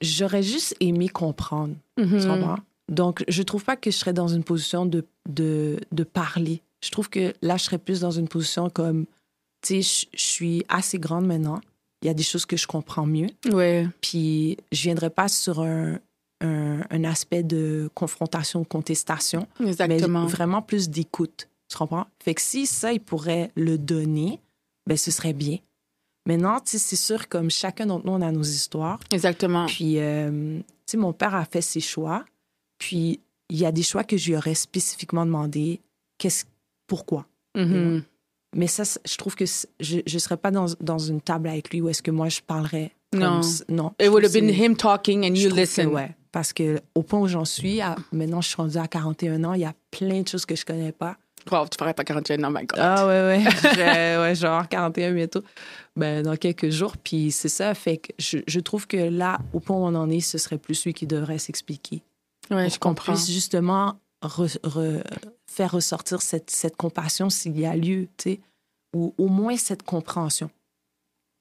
j'aurais 0.00 0.42
juste 0.42 0.76
aimé 0.80 1.08
comprendre. 1.08 1.74
Tu 1.96 2.04
Mhm. 2.04 2.26
comprends? 2.26 2.56
Donc, 2.88 3.24
je 3.28 3.42
trouve 3.42 3.64
pas 3.64 3.76
que 3.76 3.90
je 3.90 3.96
serais 3.96 4.12
dans 4.12 4.28
une 4.28 4.44
position 4.44 4.86
de, 4.86 5.04
de, 5.28 5.78
de 5.92 6.04
parler. 6.04 6.62
Je 6.82 6.90
trouve 6.90 7.10
que 7.10 7.34
là, 7.42 7.56
je 7.56 7.64
serais 7.64 7.78
plus 7.78 8.00
dans 8.00 8.10
une 8.12 8.28
position 8.28 8.70
comme, 8.70 9.04
tu 9.60 9.82
sais, 9.82 10.06
je- 10.12 10.18
suis 10.18 10.64
assez 10.68 10.98
grande 10.98 11.26
maintenant. 11.26 11.60
Il 12.02 12.06
y 12.06 12.08
a 12.10 12.14
des 12.14 12.22
choses 12.22 12.46
que 12.46 12.56
je 12.56 12.66
comprends 12.66 13.04
mieux. 13.06 13.26
Ouais. 13.52 13.86
Puis, 14.00 14.56
je 14.72 14.82
viendrai 14.84 15.10
pas 15.10 15.28
sur 15.28 15.60
un, 15.60 15.98
un, 16.40 16.82
un 16.90 17.04
aspect 17.04 17.42
de 17.42 17.90
confrontation, 17.94 18.64
contestation, 18.64 19.46
Exactement. 19.60 20.24
mais 20.24 20.30
vraiment 20.30 20.62
plus 20.62 20.88
d'écoute. 20.88 21.48
Tu 21.70 21.76
comprends? 21.76 22.06
Fait 22.22 22.34
que 22.34 22.40
si 22.40 22.66
ça, 22.66 22.92
il 22.92 23.00
pourrait 23.00 23.50
le 23.56 23.76
donner, 23.78 24.40
ben 24.86 24.96
ce 24.96 25.10
serait 25.10 25.32
bien. 25.34 25.58
Maintenant, 26.26 26.60
tu 26.60 26.72
sais, 26.72 26.78
c'est 26.78 26.96
sûr, 26.96 27.28
comme 27.28 27.50
chacun 27.50 27.86
d'entre 27.86 28.06
nous, 28.06 28.12
on 28.12 28.22
a 28.22 28.30
nos 28.30 28.42
histoires. 28.42 29.00
Exactement. 29.10 29.66
Puis, 29.66 29.98
euh, 29.98 30.58
tu 30.58 30.64
sais, 30.86 30.96
mon 30.96 31.12
père 31.12 31.34
a 31.34 31.44
fait 31.44 31.60
ses 31.62 31.80
choix. 31.80 32.24
Puis, 32.78 33.20
il 33.50 33.58
y 33.58 33.64
a 33.66 33.72
des 33.72 33.82
choix 33.82 34.04
que 34.04 34.16
je 34.18 34.28
lui 34.30 34.36
aurais 34.36 34.54
spécifiquement 34.54 35.24
demandé 35.24 35.80
qu'est-ce, 36.18 36.44
pourquoi? 36.86 37.26
Mhm. 37.56 38.02
Mais 38.56 38.66
ça, 38.66 38.82
je 39.06 39.16
trouve 39.16 39.36
que 39.36 39.44
je 39.80 40.00
ne 40.12 40.18
serais 40.18 40.36
pas 40.36 40.50
dans, 40.50 40.66
dans 40.80 40.98
une 40.98 41.20
table 41.20 41.48
avec 41.48 41.70
lui 41.70 41.80
où 41.80 41.88
est-ce 41.88 42.02
que 42.02 42.10
moi, 42.10 42.28
je 42.28 42.40
parlerais. 42.40 42.92
comme 43.12 43.20
Non. 43.20 43.40
non. 43.68 43.92
It 44.00 44.08
would 44.10 44.24
have 44.24 44.32
been 44.32 44.48
him 44.50 44.76
talking 44.76 45.24
and 45.24 45.34
you 45.34 45.50
que 45.50 45.54
listen. 45.56 45.88
ouais. 45.88 46.14
Parce 46.32 46.52
que 46.52 46.80
au 46.94 47.02
point 47.02 47.20
où 47.20 47.26
j'en 47.28 47.44
suis, 47.44 47.80
à- 47.80 47.96
maintenant, 48.12 48.40
je 48.40 48.48
suis 48.48 48.56
rendue 48.56 48.76
à 48.78 48.86
41 48.88 49.44
ans, 49.44 49.54
il 49.54 49.60
y 49.62 49.64
a 49.64 49.74
plein 49.90 50.20
de 50.22 50.28
choses 50.28 50.44
que 50.46 50.54
je 50.56 50.64
connais 50.64 50.92
pas. 50.92 51.16
Wow, 51.50 51.66
tu 51.68 51.78
ferais 51.78 51.94
pas 51.94 52.04
41 52.04 52.44
ans, 52.44 52.50
my 52.50 52.66
God. 52.66 52.78
Ah 52.78 53.06
ouais, 53.06 53.22
ouais. 53.22 53.44
Je- 53.62 54.20
ouais, 54.20 54.44
avoir 54.44 54.68
41 54.68 55.12
bientôt. 55.14 55.42
Ben, 55.96 56.22
dans 56.22 56.36
quelques 56.36 56.68
jours. 56.68 56.96
Puis 56.98 57.30
c'est 57.30 57.48
ça. 57.48 57.74
Fait 57.74 57.96
que 57.98 58.12
je, 58.18 58.38
je 58.46 58.60
trouve 58.60 58.86
que 58.86 58.96
là, 58.96 59.38
au 59.52 59.60
point 59.60 59.76
où 59.76 59.80
on 59.80 59.94
en 59.94 60.10
est, 60.10 60.20
ce 60.20 60.36
serait 60.36 60.58
plus 60.58 60.84
lui 60.84 60.92
qui 60.92 61.06
devrait 61.06 61.38
s'expliquer. 61.38 62.02
ouais, 62.50 62.64
pour 62.64 62.74
je 62.74 62.78
qu'on 62.78 62.88
comprends. 62.90 63.12
puisse 63.14 63.30
justement 63.30 63.98
re- 64.22 64.58
re- 64.62 65.02
faire 65.50 65.70
ressortir 65.70 66.20
cette, 66.20 66.50
cette 66.50 66.76
compassion 66.76 67.30
s'il 67.30 67.58
y 67.58 67.64
a 67.64 67.74
lieu, 67.74 68.08
tu 68.18 68.32
sais, 68.32 68.40
ou 68.94 69.14
au 69.16 69.28
moins 69.28 69.56
cette 69.56 69.84
compréhension. 69.84 70.50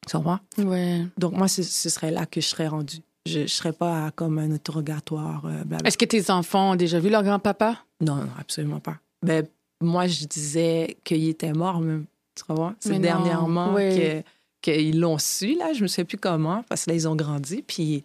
Tu 0.08 0.16
comprends? 0.16 0.40
Ouais. 0.58 1.06
Donc, 1.18 1.34
moi, 1.34 1.48
ce, 1.50 1.64
ce 1.64 1.90
serait 1.90 2.12
là 2.12 2.26
que 2.26 2.40
je 2.40 2.48
serais 2.48 2.68
rendue. 2.68 3.02
Je 3.28 3.40
ne 3.42 3.48
serais 3.48 3.74
pas 3.74 4.06
à- 4.08 4.12
comme 4.12 4.38
un 4.40 4.52
interrogatoire, 4.52 5.44
euh. 5.46 5.64
Est-ce 5.86 5.98
que 5.98 6.06
tes 6.06 6.32
enfants 6.32 6.72
ont 6.72 6.76
déjà 6.76 7.00
vu 7.00 7.10
leur 7.10 7.24
grand-papa? 7.24 7.78
Non, 8.02 8.16
non, 8.16 8.30
absolument 8.40 8.80
pas. 8.80 8.98
Ben, 9.24 9.46
moi, 9.82 10.08
je 10.08 10.26
disais 10.26 10.98
qu'il 11.04 11.28
était 11.28 11.54
mort, 11.54 11.80
même. 11.80 12.06
Tu 12.36 12.44
vois? 12.54 12.76
C'est 12.80 13.00
dernièrement 13.00 13.74
oui. 13.76 13.96
que 13.96 14.24
qu'ils 14.62 15.00
l'ont 15.00 15.18
su, 15.18 15.56
là. 15.58 15.74
Je 15.74 15.84
ne 15.84 15.88
sais 15.88 16.04
plus 16.04 16.18
comment, 16.18 16.64
parce 16.70 16.86
que 16.86 16.92
là, 16.92 16.96
ils 16.96 17.08
ont 17.08 17.16
grandi. 17.16 17.64
Puis, 17.64 18.04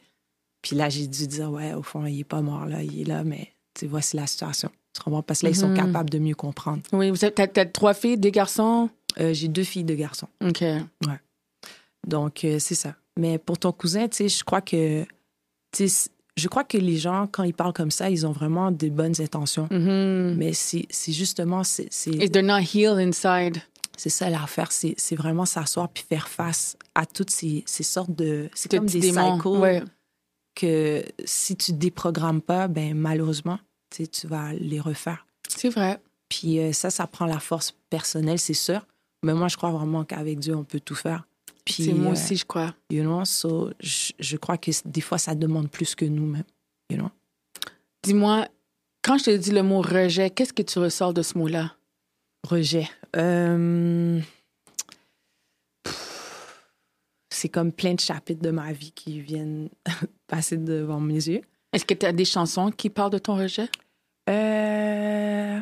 puis 0.63 0.77
là, 0.77 0.89
j'ai 0.89 1.07
dû 1.07 1.27
dire, 1.27 1.51
ouais, 1.51 1.75
au 1.75 1.83
fond, 1.83 2.05
il 2.07 2.17
n'est 2.19 2.25
pas 2.25 2.41
mort, 2.43 2.67
là. 2.67 2.83
Il 2.83 3.01
est 3.01 3.05
là, 3.05 3.25
mais 3.25 3.53
tu 3.75 3.87
vois, 3.87 4.01
c'est 4.03 4.17
la 4.17 4.27
situation. 4.27 4.71
Tu 4.95 5.03
comprends? 5.03 5.23
Parce 5.23 5.41
que 5.41 5.47
là, 5.47 5.51
ils 5.51 5.57
sont 5.57 5.69
Mhm. 5.71 5.77
capables 5.77 6.11
de 6.11 6.19
mieux 6.19 6.35
comprendre. 6.35 6.83
Oui, 6.93 7.11
vous 7.11 7.17
t'as, 7.17 7.47
t'as 7.47 7.65
trois 7.67 7.95
filles, 7.95 8.19
des 8.19 8.31
garçons? 8.31 8.91
Euh, 9.21 9.33
j'ai 9.35 9.49
deux 9.49 9.65
filles, 9.65 9.85
deux 9.85 9.95
garçons. 9.95 10.29
OK. 10.45 10.63
Donc, 12.07 12.45
euh, 12.45 12.59
c'est 12.59 12.75
ça. 12.75 12.95
Mais 13.19 13.39
pour 13.39 13.59
ton 13.59 13.73
cousin, 13.73 14.09
tu 14.09 14.17
sais, 14.17 14.29
je 14.29 14.43
crois 14.45 14.61
que... 14.61 15.05
tu 15.73 15.89
sais, 15.89 16.11
je 16.37 16.49
crois 16.49 16.65
que 16.65 16.79
les 16.79 16.97
gens, 16.97 17.29
quand 17.31 17.43
ils 17.43 17.53
parlent 17.53 17.75
comme 17.75 17.91
ça, 17.91 18.09
ils 18.09 18.27
ont 18.27 18.33
vraiment 18.33 18.71
de 18.71 18.89
bonnes 18.89 19.21
intentions. 19.21 19.69
Mhm. 19.71 20.37
Mais 20.39 20.53
c'est 20.55 20.87
justement... 21.09 21.63
c'est 21.65 21.89
If 22.07 22.33
they're 22.33 22.43
not 22.43 22.61
healed 22.61 22.99
inside. 22.99 23.63
C'est 23.99 24.09
ça 24.09 24.31
l'affaire, 24.31 24.73
c'est 24.73 25.15
vraiment 25.15 25.45
s'asseoir 25.45 25.89
puis 25.91 26.05
faire 26.09 26.29
face 26.29 26.77
à 26.95 27.05
toutes 27.05 27.31
ces, 27.31 27.63
ces 27.67 27.83
sortes 27.83 28.15
de... 28.15 28.49
C'est 28.55 28.71
comme 28.71 28.87
des 28.87 29.01
démons. 29.01 29.37
cycles 29.37 29.49
Ouais. 29.49 29.83
que 30.55 31.05
si 31.25 31.57
tu 31.57 31.75
déprogrammes 31.75 32.41
pas, 32.41 32.69
ben 32.69 32.95
malheureusement, 32.95 33.59
tu 33.91 34.27
vas 34.27 34.55
les 34.55 34.81
refaire. 34.81 35.27
C'est 35.47 35.69
vrai. 35.69 36.01
Puis 36.31 36.59
euh, 36.59 36.73
ça, 36.73 36.89
ça 36.89 37.07
prend 37.07 37.27
la 37.27 37.39
force 37.39 37.75
personnelle, 37.91 38.39
c'est 38.39 38.55
sûr. 38.55 38.87
Mais 39.23 39.35
moi, 39.35 39.49
je 39.49 39.59
crois 39.59 39.71
vraiment 39.71 40.05
qu'avec 40.05 40.39
Dieu, 40.39 40.57
on 40.57 40.65
peut 40.65 40.81
tout 40.81 40.95
faire. 40.95 41.27
Puis, 41.65 41.85
C'est 41.85 41.93
moi 41.93 42.09
euh, 42.09 42.13
aussi, 42.13 42.37
je 42.37 42.45
crois. 42.45 42.75
you 42.91 43.03
know, 43.03 43.25
so, 43.25 43.71
je, 43.81 44.13
je 44.19 44.37
crois 44.37 44.59
que 44.59 44.71
des 44.85 45.01
fois, 45.01 45.19
ça 45.19 45.35
demande 45.35 45.71
plus 45.71 45.95
que 45.95 46.05
nous-mêmes, 46.05 46.43
you 46.91 46.97
know. 46.99 47.11
Dis-moi, 48.03 48.49
quand 49.03 49.19
je 49.19 49.25
te 49.25 49.37
dis 49.37 49.51
le 49.53 49.63
mot 49.63 49.81
rejet, 49.81 50.31
qu'est-ce 50.31 50.53
que 50.53 50.63
tu 50.63 50.79
ressors 50.81 51.15
de 51.15 51.23
ce 51.23 51.39
mot-là? 51.39 51.75
Rejet. 52.49 52.89
Euh, 53.17 54.21
C'est 57.31 57.49
comme 57.49 57.73
plein 57.73 57.95
de 57.95 58.01
chapitres 58.01 58.43
de 58.43 58.51
ma 58.51 58.73
vie 58.73 58.93
qui 58.93 59.21
viennent 59.21 59.69
passer 60.27 60.57
devant 60.57 61.01
mes 61.01 61.15
yeux. 61.15 61.43
Est-ce 61.73 61.85
que 61.85 61.95
tu 61.95 62.07
as 62.07 62.13
des 62.13 62.25
chansons 62.25 62.71
qui 62.71 62.91
parlent 62.91 63.11
de 63.13 63.19
ton 63.19 63.35
rejet? 63.37 63.69
Euh, 64.29 65.59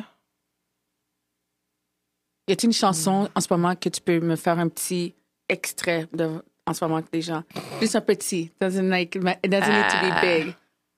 Y 2.47 2.51
a-t-il 2.53 2.67
une 2.67 2.73
chanson 2.73 3.29
en 3.33 3.39
ce 3.41 3.47
moment 3.49 3.75
que 3.75 3.87
tu 3.89 4.01
peux 4.01 4.19
me 4.19 4.35
faire 4.35 4.59
un 4.59 4.67
petit 4.67 5.13
extrait 5.51 6.07
de, 6.13 6.41
en 6.65 6.73
ce 6.73 6.83
moment 6.83 6.97
avec 6.97 7.11
des 7.11 7.21
gens? 7.21 7.43
Juste 7.79 7.95
un 7.95 8.01
petit. 8.01 8.51
Doesn't 8.59 8.89
like, 8.89 9.15
it 9.15 9.21
doesn't 9.51 9.69
need 9.69 9.89
to 9.89 9.97
be 10.07 10.11
Ah. 10.11 10.21
big. 10.21 10.53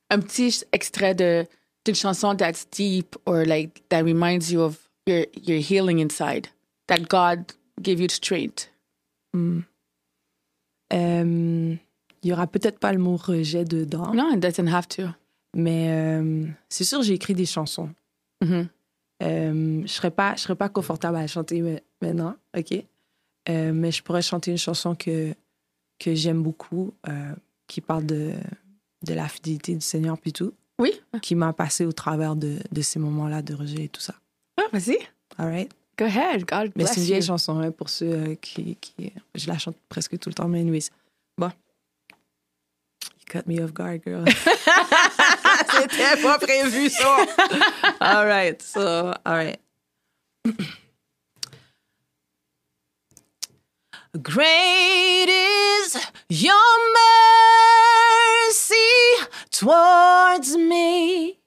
Un 0.10 0.20
petit 0.20 0.64
extrait 0.72 1.16
de 1.16 1.46
d'une 1.86 1.96
chanson 1.96 2.34
that's 2.36 2.66
deep 2.70 3.18
or 3.26 3.44
like 3.46 3.84
that 3.90 4.04
reminds 4.04 4.50
you 4.52 4.62
of 4.62 4.78
your 5.08 5.26
your 5.46 5.60
healing 5.60 6.00
inside. 6.00 6.48
That 6.88 7.08
God 7.10 7.52
gave 7.82 8.00
you 8.00 8.08
strength. 8.10 8.70
hmm. 9.34 9.62
Euh, 10.94 11.76
Il 12.22 12.30
y 12.30 12.32
aura 12.32 12.48
peut-être 12.48 12.80
pas 12.80 12.94
le 12.94 13.00
mot 13.00 13.18
rejet 13.18 13.66
dedans, 13.66 14.14
No, 14.14 14.30
it 14.32 14.40
doesn't 14.40 14.68
have 14.74 14.88
to. 14.90 15.04
mais 15.56 15.88
euh, 15.90 16.46
c'est 16.70 16.84
sûr, 16.86 17.02
j'ai 17.02 17.14
écrit 17.16 17.34
des 17.34 17.46
chansons. 17.46 17.90
Mhm. 18.42 18.68
Euh, 19.24 19.82
je 19.86 19.92
serais 19.92 20.12
pas, 20.12 20.36
je 20.36 20.42
serais 20.42 20.56
pas 20.56 20.70
confortable 20.70 21.18
à 21.18 21.28
chanter 21.28 21.62
ma- 21.62 21.80
maintenant, 22.02 22.36
ok. 22.58 22.84
Euh, 23.50 23.72
mais 23.74 23.92
je 23.92 24.02
pourrais 24.04 24.22
chanter 24.22 24.52
une 24.52 24.58
chanson 24.58 24.96
que 24.96 25.34
que 26.00 26.16
j'aime 26.16 26.42
beaucoup, 26.44 26.94
euh, 27.08 27.34
qui 27.68 27.82
parle 27.82 28.06
de 28.06 28.34
de 29.06 29.14
la 29.14 29.28
fidélité 29.28 29.74
du 29.76 29.82
Seigneur 29.82 30.18
puis 30.18 30.32
tout, 30.32 30.54
Oui. 30.80 30.92
qui 31.22 31.36
m'a 31.36 31.52
passé 31.54 31.86
au 31.86 31.92
travers 31.92 32.36
de, 32.38 32.58
de 32.72 32.82
ces 32.82 33.00
moments-là 33.00 33.42
de 33.42 33.54
rejet 33.54 33.84
et 33.84 33.90
tout 33.90 34.00
ça. 34.02 34.16
Ah, 34.58 34.64
vas-y. 34.72 34.98
All 35.38 35.48
right. 35.50 35.70
Go 35.98 36.06
ahead. 36.06 36.46
God 36.46 36.72
Mais 36.76 36.84
bless 36.86 36.94
c'est 36.94 37.02
une 37.02 37.06
vieille 37.08 37.20
you. 37.20 37.28
chanson 37.28 37.60
hein, 37.60 37.72
pour 37.72 37.90
ceux 37.90 38.06
euh, 38.14 38.36
qui, 38.36 38.78
qui 38.78 39.12
je 39.36 39.48
la 39.48 39.58
chante 39.58 39.76
presque 39.90 40.18
tout 40.20 40.30
le 40.30 40.34
temps. 40.36 40.48
Mais 40.48 40.62
anyways, 40.62 40.90
bon. 41.38 41.52
You 43.02 43.26
cut 43.28 43.46
me 43.46 43.60
off 43.62 43.74
guard, 43.74 44.00
girl. 44.06 44.26
C'était 45.72 46.22
pas 46.22 46.40
prévu 46.40 46.90
ça. 46.90 47.18
All 48.00 48.26
right, 48.26 48.62
so 48.62 48.80
all 49.26 49.36
right. 49.36 49.60
Great 54.22 55.26
is 55.28 55.98
your 56.30 56.54
mercy 58.48 59.26
towards 59.50 60.56
me. 60.56 61.40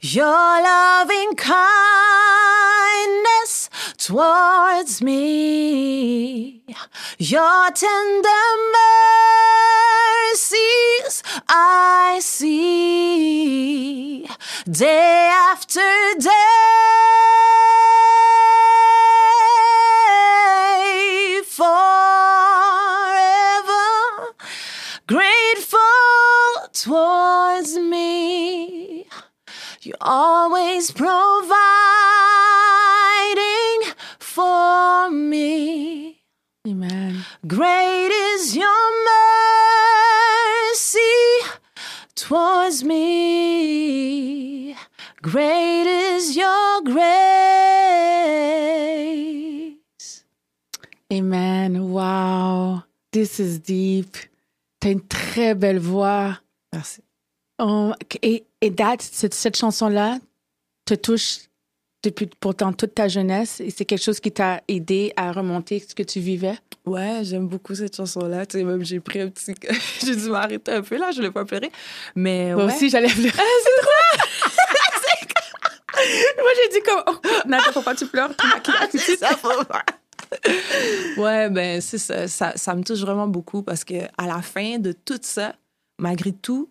Your 0.00 0.62
loving 0.62 1.34
kindness 1.34 1.70
towards 3.98 5.02
me. 5.02 6.62
Your 7.18 7.72
tender 7.72 8.28
mercies 10.22 11.24
I 11.48 12.20
see 12.22 14.28
day 14.70 15.28
after 15.32 15.80
day 16.20 16.60
always 30.00 30.90
providing 30.90 31.56
for 34.18 35.10
me. 35.10 36.22
Amen. 36.66 37.24
Great 37.46 38.10
is 38.10 38.56
your 38.56 38.90
mercy 40.72 41.00
towards 42.14 42.84
me. 42.84 44.76
Great 45.22 45.86
is 45.86 46.36
your 46.36 46.82
grace. 46.82 47.00
Amen. 51.12 51.90
Wow. 51.90 52.84
This 53.12 53.40
is 53.40 53.58
deep. 53.58 54.16
T'as 54.80 54.92
une 54.92 55.00
très 55.00 55.54
belle 55.54 55.78
voix. 55.78 56.38
Merci. 56.72 57.02
Oh, 57.58 57.92
et 58.22 58.46
et 58.60 58.74
that, 58.74 58.96
cette, 59.00 59.34
cette 59.34 59.56
chanson-là 59.56 60.18
te 60.84 60.94
touche 60.94 61.50
depuis 62.02 62.26
pourtant 62.40 62.72
toute 62.72 62.94
ta 62.94 63.08
jeunesse 63.08 63.60
et 63.60 63.70
c'est 63.70 63.84
quelque 63.84 64.02
chose 64.02 64.20
qui 64.20 64.32
t'a 64.32 64.62
aidé 64.68 65.12
à 65.16 65.32
remonter 65.32 65.80
ce 65.80 65.94
que 65.94 66.02
tu 66.02 66.20
vivais? 66.20 66.56
Ouais, 66.86 67.20
j'aime 67.22 67.46
beaucoup 67.46 67.74
cette 67.74 67.94
chanson-là. 67.94 68.46
Tu 68.46 68.58
sais, 68.58 68.64
même 68.64 68.82
j'ai 68.84 69.00
pris 69.00 69.20
un 69.20 69.28
petit. 69.28 69.54
j'ai 70.04 70.16
dû 70.16 70.30
m'arrêter 70.30 70.72
un 70.72 70.82
peu 70.82 70.96
là, 70.96 71.10
je 71.10 71.16
voulais 71.16 71.30
pas 71.30 71.44
pleurer. 71.44 71.70
Mais 72.14 72.54
Moi 72.54 72.64
ouais. 72.66 72.74
aussi, 72.74 72.88
j'allais 72.88 73.08
pleurer. 73.08 73.30
c'est 73.30 73.36
trop! 73.82 74.28
Moi, 76.38 76.50
j'ai 76.56 76.78
dit 76.78 76.82
comme, 76.86 77.02
oh, 77.08 77.18
Nadia, 77.46 77.72
faut 77.72 77.82
pas 77.82 77.94
tu 77.94 78.06
pleures. 78.06 78.34
tu 78.34 78.46
maquilles 78.46 78.88
tout 78.90 78.96
de 78.96 79.02
suite. 79.02 79.24
ouais, 81.18 81.50
ben 81.50 81.80
c'est 81.82 81.98
ça, 81.98 82.26
ça. 82.26 82.56
Ça 82.56 82.74
me 82.74 82.82
touche 82.82 83.00
vraiment 83.00 83.28
beaucoup 83.28 83.62
parce 83.62 83.84
que 83.84 84.04
à 84.16 84.26
la 84.26 84.40
fin 84.40 84.78
de 84.78 84.92
tout 84.92 85.18
ça, 85.20 85.54
malgré 85.98 86.32
tout, 86.32 86.70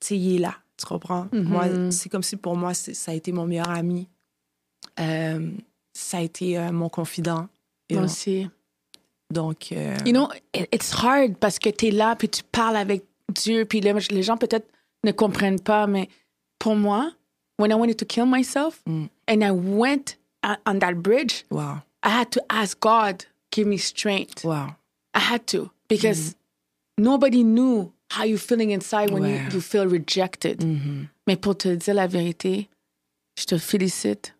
tu 0.00 0.08
sais, 0.08 0.16
il 0.16 0.36
est 0.36 0.38
là. 0.38 0.54
Tu 0.76 0.86
comprends? 0.86 1.28
Mhm. 1.32 1.42
Moi, 1.44 1.64
c'est 1.90 2.08
comme 2.08 2.22
si 2.22 2.36
pour 2.36 2.56
moi, 2.56 2.74
ça 2.74 3.12
a 3.12 3.14
été 3.14 3.30
mon 3.32 3.46
meilleur 3.46 3.68
ami. 3.70 4.08
Euh, 5.00 5.50
ça 5.92 6.18
a 6.18 6.20
été 6.20 6.58
euh, 6.58 6.72
mon 6.72 6.88
confident. 6.88 7.48
Moi 7.90 8.02
aussi. 8.02 8.48
Donc, 9.32 9.72
euh, 9.72 9.96
You 10.04 10.12
know, 10.12 10.28
it- 10.54 10.68
it's 10.72 10.92
hard 10.92 11.36
parce 11.38 11.58
que 11.58 11.70
tu 11.70 11.86
es 11.88 11.90
là, 11.90 12.14
puis 12.16 12.28
tu 12.28 12.42
parles 12.42 12.76
avec 12.76 13.04
Dieu, 13.32 13.64
puis 13.64 13.80
les, 13.80 13.92
les 13.92 14.22
gens 14.22 14.36
peut-être 14.36 14.66
ne 15.04 15.12
comprennent 15.12 15.60
pas, 15.60 15.86
mais 15.86 16.08
pour 16.58 16.76
moi, 16.76 17.10
when 17.58 17.70
I 17.70 17.74
wanted 17.74 17.96
to 17.98 18.04
kill 18.06 18.26
myself, 18.26 18.82
Mm. 18.86 19.06
and 19.28 19.40
I 19.42 19.50
went 19.50 20.16
on 20.66 20.78
that 20.80 20.94
bridge, 20.94 21.44
wow, 21.50 21.78
I 22.04 22.10
had 22.10 22.30
to 22.30 22.40
ask 22.48 22.78
God, 22.80 23.22
give 23.52 23.66
me 23.66 23.78
strength. 23.78 24.44
wow. 24.44 24.74
I 25.14 25.20
had 25.20 25.46
to 25.46 25.70
because 25.88 26.34
nobody 26.98 27.42
knew 27.44 27.92
how 28.18 28.24
you're 28.24 28.38
feeling 28.38 28.70
inside 28.70 29.10
when 29.10 29.22
you, 29.24 29.36
Ouais. 29.36 29.48
you 29.52 29.60
feel 29.60 29.86
rejected. 29.88 30.62
Mhm. 30.64 31.08
Mais 31.26 31.36
pour 31.36 31.56
te 31.56 31.68
dire 31.74 31.94
la 31.94 32.06
vérité, 32.06 32.68
je 33.38 33.44
te 33.44 33.58
félicite 33.58 34.34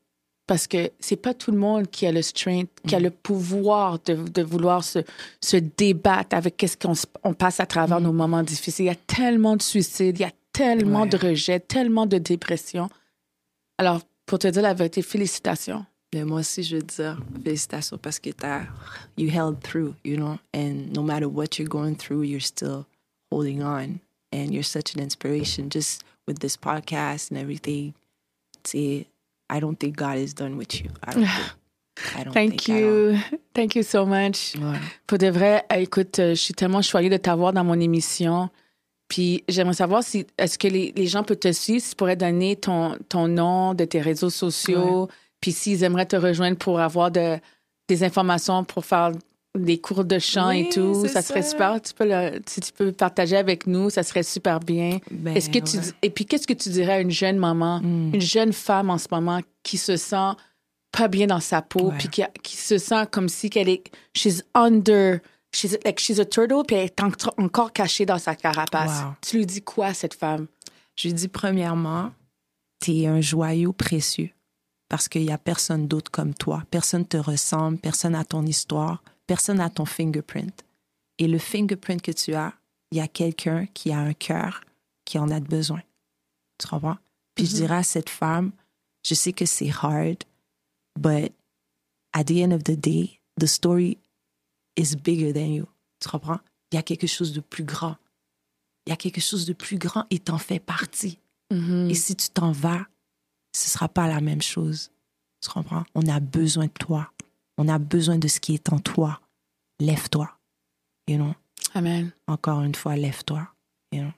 parce 0.46 0.66
que 0.66 0.90
c'est 1.00 1.16
pas 1.16 1.32
tout 1.34 1.50
le 1.50 1.56
monde 1.58 1.88
qui 1.90 2.06
a 2.06 2.12
le 2.12 2.20
strength, 2.20 2.68
qui 2.86 2.94
a 2.94 3.00
le 3.00 3.10
pouvoir 3.10 3.98
de, 4.04 4.14
de 4.14 4.42
vouloir 4.42 4.84
se, 4.84 4.98
se 5.42 5.56
débattre 5.56 6.36
avec 6.36 6.56
qu'est-ce 6.58 6.76
qu'on 6.76 6.94
se- 6.94 7.06
on 7.22 7.32
passe 7.32 7.60
à 7.60 7.66
travers 7.66 8.00
nos 8.00 8.12
moments 8.12 8.42
difficiles. 8.42 8.84
Il 8.84 8.88
y 8.88 8.90
a 8.90 8.94
tellement 8.94 9.56
de 9.56 9.62
suicides, 9.62 10.18
il 10.18 10.22
y 10.22 10.26
a 10.26 10.32
tellement 10.52 11.02
Ouais. 11.02 11.08
de 11.08 11.16
rejets, 11.16 11.60
tellement 11.60 12.04
de 12.06 12.18
dépression. 12.18 12.88
Alors, 13.78 14.02
pour 14.26 14.38
te 14.38 14.46
dire 14.48 14.62
la 14.62 14.74
vérité, 14.74 15.02
félicitations. 15.02 15.84
Mais 16.14 16.24
moi 16.24 16.40
aussi, 16.40 16.62
je 16.62 16.76
veux 16.76 16.82
dire 16.82 17.20
félicitations 17.42 17.98
parce 17.98 18.20
que 18.20 18.30
t'as, 18.30 18.62
you 19.18 19.28
held 19.28 19.58
through, 19.60 19.94
you 20.04 20.16
know, 20.16 20.36
and 20.54 20.92
no 20.94 21.02
matter 21.02 21.24
what 21.26 21.58
you're 21.58 21.68
going 21.68 21.94
through, 21.96 22.22
you're 22.24 22.40
still 22.40 22.84
holding 23.34 23.62
on, 23.62 24.00
and 24.32 24.52
you're 24.52 24.62
such 24.62 24.94
an 24.94 25.00
inspiration. 25.00 25.68
Just 25.68 26.04
with 26.26 26.38
this 26.38 26.56
podcast 26.56 27.30
and 27.30 27.38
everything, 27.38 27.94
see, 28.64 29.06
I 29.50 29.60
don't 29.60 29.78
think 29.78 29.96
God 29.96 30.18
is 30.18 30.34
done 30.34 30.56
with 30.56 30.80
you. 30.80 30.90
I 31.02 31.12
don't 31.14 31.26
think. 32.32 32.34
Thank 32.34 32.68
you. 32.68 33.18
Thank 33.54 33.74
you 33.74 33.82
so 33.82 34.06
much. 34.06 34.54
Ouais. 34.56 34.78
Pour 35.06 35.18
de 35.18 35.28
vrai, 35.30 35.64
euh, 35.72 35.76
écoute, 35.76 36.18
euh, 36.18 36.30
je 36.30 36.40
suis 36.40 36.54
tellement 36.54 36.82
choyée 36.82 37.10
de 37.10 37.16
t'avoir 37.16 37.52
dans 37.52 37.64
mon 37.64 37.80
émission. 37.80 38.50
Puis 39.08 39.44
j'aimerais 39.48 39.74
savoir 39.74 40.02
si 40.02 40.26
est-ce 40.38 40.58
que 40.58 40.68
les, 40.68 40.92
les 40.96 41.06
gens 41.06 41.22
peuvent 41.24 41.38
te 41.38 41.52
suivre, 41.52 41.82
si 41.82 41.90
tu 41.90 41.96
pourrais 41.96 42.16
donner 42.16 42.56
ton, 42.56 42.96
ton 43.08 43.28
nom 43.28 43.74
de 43.74 43.84
tes 43.84 44.00
réseaux 44.00 44.30
sociaux, 44.30 45.08
puis 45.40 45.52
s'ils 45.52 45.84
aimeraient 45.84 46.06
te 46.06 46.16
rejoindre 46.16 46.56
pour 46.56 46.80
avoir 46.80 47.10
de, 47.10 47.38
des 47.86 48.02
informations 48.02 48.64
pour 48.64 48.84
faire 48.84 49.12
des 49.58 49.78
cours 49.78 50.04
de 50.04 50.18
chant 50.18 50.50
et 50.50 50.68
tout, 50.68 51.06
ça 51.06 51.22
serait 51.22 51.42
super. 51.42 51.80
Tu 51.80 51.94
peux 51.94 52.06
le- 52.08 52.40
si 52.46 52.60
tu 52.60 52.72
peux 52.72 52.90
partager 52.92 53.36
avec 53.36 53.66
nous, 53.66 53.88
ça 53.88 54.02
serait 54.02 54.22
super 54.24 54.58
bien. 54.60 54.98
Ben, 55.10 55.36
Est-ce 55.36 55.48
que 55.48 55.58
tu 55.60 55.78
et 56.02 56.10
puis 56.10 56.26
qu'est-ce 56.26 56.46
que 56.46 56.52
tu 56.54 56.70
dirais 56.70 56.94
à 56.94 57.00
une 57.00 57.10
jeune 57.10 57.38
maman, 57.38 57.80
Mm. 57.80 58.14
une 58.14 58.20
jeune 58.20 58.52
femme 58.52 58.90
en 58.90 58.98
ce 58.98 59.06
moment 59.10 59.40
qui 59.62 59.76
se 59.78 59.96
sent 59.96 60.32
pas 60.90 61.06
bien 61.08 61.26
dans 61.28 61.40
sa 61.40 61.62
peau, 61.62 61.90
Ouais. 61.90 61.98
puis 61.98 62.08
qui, 62.08 62.22
qui 62.42 62.56
se 62.56 62.78
sent 62.78 63.06
comme 63.12 63.28
si 63.28 63.48
qu'elle 63.50 63.68
est 63.68 63.84
she's 64.14 64.42
under 64.54 65.20
she's 65.54 65.78
like 65.84 66.00
she's 66.00 66.18
a 66.18 66.24
turtle 66.24 66.62
puis 66.66 66.74
elle 66.76 66.86
est 66.86 67.00
en- 67.00 67.10
encore 67.42 67.72
cachée 67.72 68.06
dans 68.06 68.18
sa 68.18 68.34
carapace. 68.34 69.02
Wow. 69.02 69.10
Tu 69.20 69.36
lui 69.38 69.46
dis 69.46 69.62
quoi 69.62 69.86
à 69.86 69.94
cette 69.94 70.14
femme? 70.14 70.46
Je 70.96 71.06
lui 71.08 71.14
dis 71.14 71.28
premièrement, 71.28 72.10
tu 72.82 72.90
es 72.98 73.06
un 73.06 73.20
joyau 73.20 73.72
précieux 73.72 74.30
parce 74.88 75.08
qu'il 75.08 75.22
n'y 75.22 75.32
a 75.32 75.38
personne 75.38 75.86
d'autre 75.86 76.10
comme 76.10 76.34
toi. 76.34 76.64
Personne 76.72 77.06
te 77.06 77.16
ressemble, 77.16 77.78
personne 77.78 78.12
n'a 78.12 78.24
ton 78.24 78.44
histoire, 78.46 79.02
personne 79.26 79.58
n'a 79.58 79.70
ton 79.70 79.84
fingerprint. 79.84 80.64
Et 81.18 81.28
le 81.28 81.38
fingerprint 81.38 82.02
que 82.02 82.10
tu 82.12 82.34
as, 82.34 82.52
il 82.90 82.98
y 82.98 83.00
a 83.00 83.08
quelqu'un 83.08 83.66
qui 83.66 83.92
a 83.92 83.98
un 83.98 84.12
cœur 84.14 84.62
qui 85.04 85.18
en 85.18 85.30
a 85.30 85.40
besoin. 85.40 85.82
Tu 86.58 86.66
comprends? 86.68 86.98
Puis 87.34 87.46
je 87.46 87.52
Mhm. 87.52 87.56
dirais 87.58 87.76
à 87.76 87.82
cette 87.82 88.10
femme, 88.10 88.52
je 89.06 89.14
sais 89.14 89.32
que 89.32 89.46
c'est 89.46 89.70
hard, 89.70 90.22
but 90.98 91.32
at 92.12 92.24
the 92.24 92.32
end 92.42 92.52
of 92.52 92.62
the 92.64 92.72
day, 92.78 93.20
the 93.40 93.46
story 93.46 93.98
is 94.76 94.94
bigger 94.96 95.32
than 95.32 95.46
you. 95.52 95.66
Tu 96.00 96.08
comprends? 96.08 96.40
Il 96.72 96.76
y 96.76 96.78
a 96.78 96.82
quelque 96.82 97.06
chose 97.06 97.32
de 97.32 97.40
plus 97.40 97.64
grand. 97.64 97.96
Il 98.86 98.90
y 98.90 98.92
a 98.92 98.96
quelque 98.96 99.20
chose 99.20 99.46
de 99.46 99.52
plus 99.52 99.78
grand 99.78 100.06
et 100.10 100.18
t'en 100.18 100.38
fais 100.38 100.58
partie. 100.60 101.18
Mm-hmm. 101.52 101.90
Et 101.90 101.94
si 101.94 102.16
tu 102.16 102.28
t'en 102.30 102.52
vas, 102.52 102.86
ce 103.56 103.68
sera 103.70 103.88
pas 103.88 104.08
la 104.08 104.20
même 104.20 104.42
chose. 104.42 104.90
Tu 105.40 105.48
comprends? 105.50 105.84
On 105.94 106.06
a 106.08 106.20
besoin 106.20 106.66
de 106.66 106.72
toi. 106.72 107.10
On 107.58 107.68
a 107.68 107.78
besoin 107.78 108.18
de 108.18 108.28
ce 108.28 108.40
qui 108.40 108.54
est 108.54 108.72
en 108.72 108.78
toi. 108.78 109.20
Lève-toi. 109.80 110.30
You 111.08 111.16
know? 111.16 111.34
Amen. 111.74 112.10
Encore 112.26 112.62
une 112.62 112.74
fois, 112.74 112.96
lève-toi. 112.96 113.46
You 113.92 114.02
know? 114.02 114.12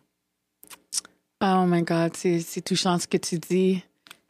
Oh 1.42 1.64
my 1.66 1.82
God, 1.82 2.16
c'est 2.16 2.62
touchant 2.64 2.98
ce 2.98 3.06
que 3.06 3.18
tu 3.18 3.38
dis. 3.38 3.82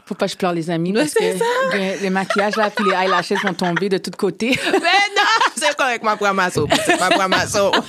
Faut 0.06 0.14
pas 0.14 0.26
que 0.26 0.32
je 0.32 0.36
pleure 0.36 0.52
les 0.52 0.70
amis 0.70 0.92
parce 0.92 1.14
que 1.14 1.76
les, 1.76 1.98
les 1.98 2.10
maquillages 2.10 2.54
là 2.56 2.70
puis 2.70 2.84
les 2.84 2.92
eyelashes 2.92 3.32
vont 3.44 3.54
tomber 3.54 3.88
de 3.88 3.98
tous 3.98 4.12
côtés. 4.12 4.50
Mais 4.72 4.78
non! 4.78 5.52
C'est 5.56 5.76
correct, 5.76 6.04
ma 6.04 6.16
pramasso. 6.16 6.68
C'est 6.84 6.98
ma 7.00 7.08
pramasso. 7.10 7.72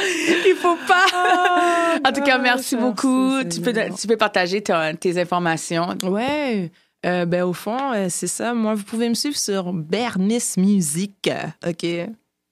Il 0.00 0.54
faut 0.60 0.76
pas. 0.86 1.98
en 2.06 2.12
tout 2.12 2.22
cas, 2.22 2.38
merci 2.38 2.70
ça, 2.70 2.76
beaucoup. 2.76 3.42
Tu 3.44 3.60
peux, 3.60 3.72
tu 3.98 4.06
peux 4.06 4.16
partager 4.16 4.62
ton- 4.62 4.94
tes 4.94 5.20
informations. 5.20 5.96
Ouais. 6.04 6.70
Euh, 7.06 7.26
ben, 7.26 7.44
au 7.44 7.52
fond, 7.52 7.92
euh, 7.92 8.06
c'est 8.08 8.26
ça. 8.26 8.54
Moi, 8.54 8.74
vous 8.74 8.82
pouvez 8.82 9.08
me 9.08 9.14
suivre 9.14 9.36
sur 9.36 9.72
Bernice 9.72 10.56
Musique. 10.56 11.30
OK? 11.66 11.86